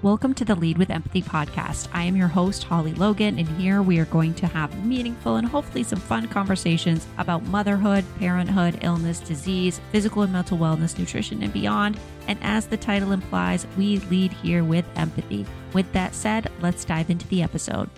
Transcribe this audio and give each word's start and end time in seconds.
Welcome 0.00 0.32
to 0.34 0.44
the 0.44 0.54
Lead 0.54 0.78
with 0.78 0.90
Empathy 0.90 1.22
podcast. 1.22 1.88
I 1.92 2.04
am 2.04 2.14
your 2.14 2.28
host, 2.28 2.62
Holly 2.62 2.94
Logan, 2.94 3.36
and 3.36 3.48
here 3.60 3.82
we 3.82 3.98
are 3.98 4.04
going 4.04 4.32
to 4.34 4.46
have 4.46 4.86
meaningful 4.86 5.34
and 5.34 5.48
hopefully 5.48 5.82
some 5.82 5.98
fun 5.98 6.28
conversations 6.28 7.04
about 7.18 7.42
motherhood, 7.46 8.04
parenthood, 8.20 8.78
illness, 8.82 9.18
disease, 9.18 9.80
physical 9.90 10.22
and 10.22 10.32
mental 10.32 10.56
wellness, 10.56 10.96
nutrition, 10.96 11.42
and 11.42 11.52
beyond. 11.52 11.98
And 12.28 12.38
as 12.42 12.68
the 12.68 12.76
title 12.76 13.10
implies, 13.10 13.66
we 13.76 13.98
lead 13.98 14.32
here 14.32 14.62
with 14.62 14.84
empathy. 14.94 15.44
With 15.72 15.92
that 15.94 16.14
said, 16.14 16.48
let's 16.60 16.84
dive 16.84 17.10
into 17.10 17.26
the 17.26 17.42
episode. 17.42 17.90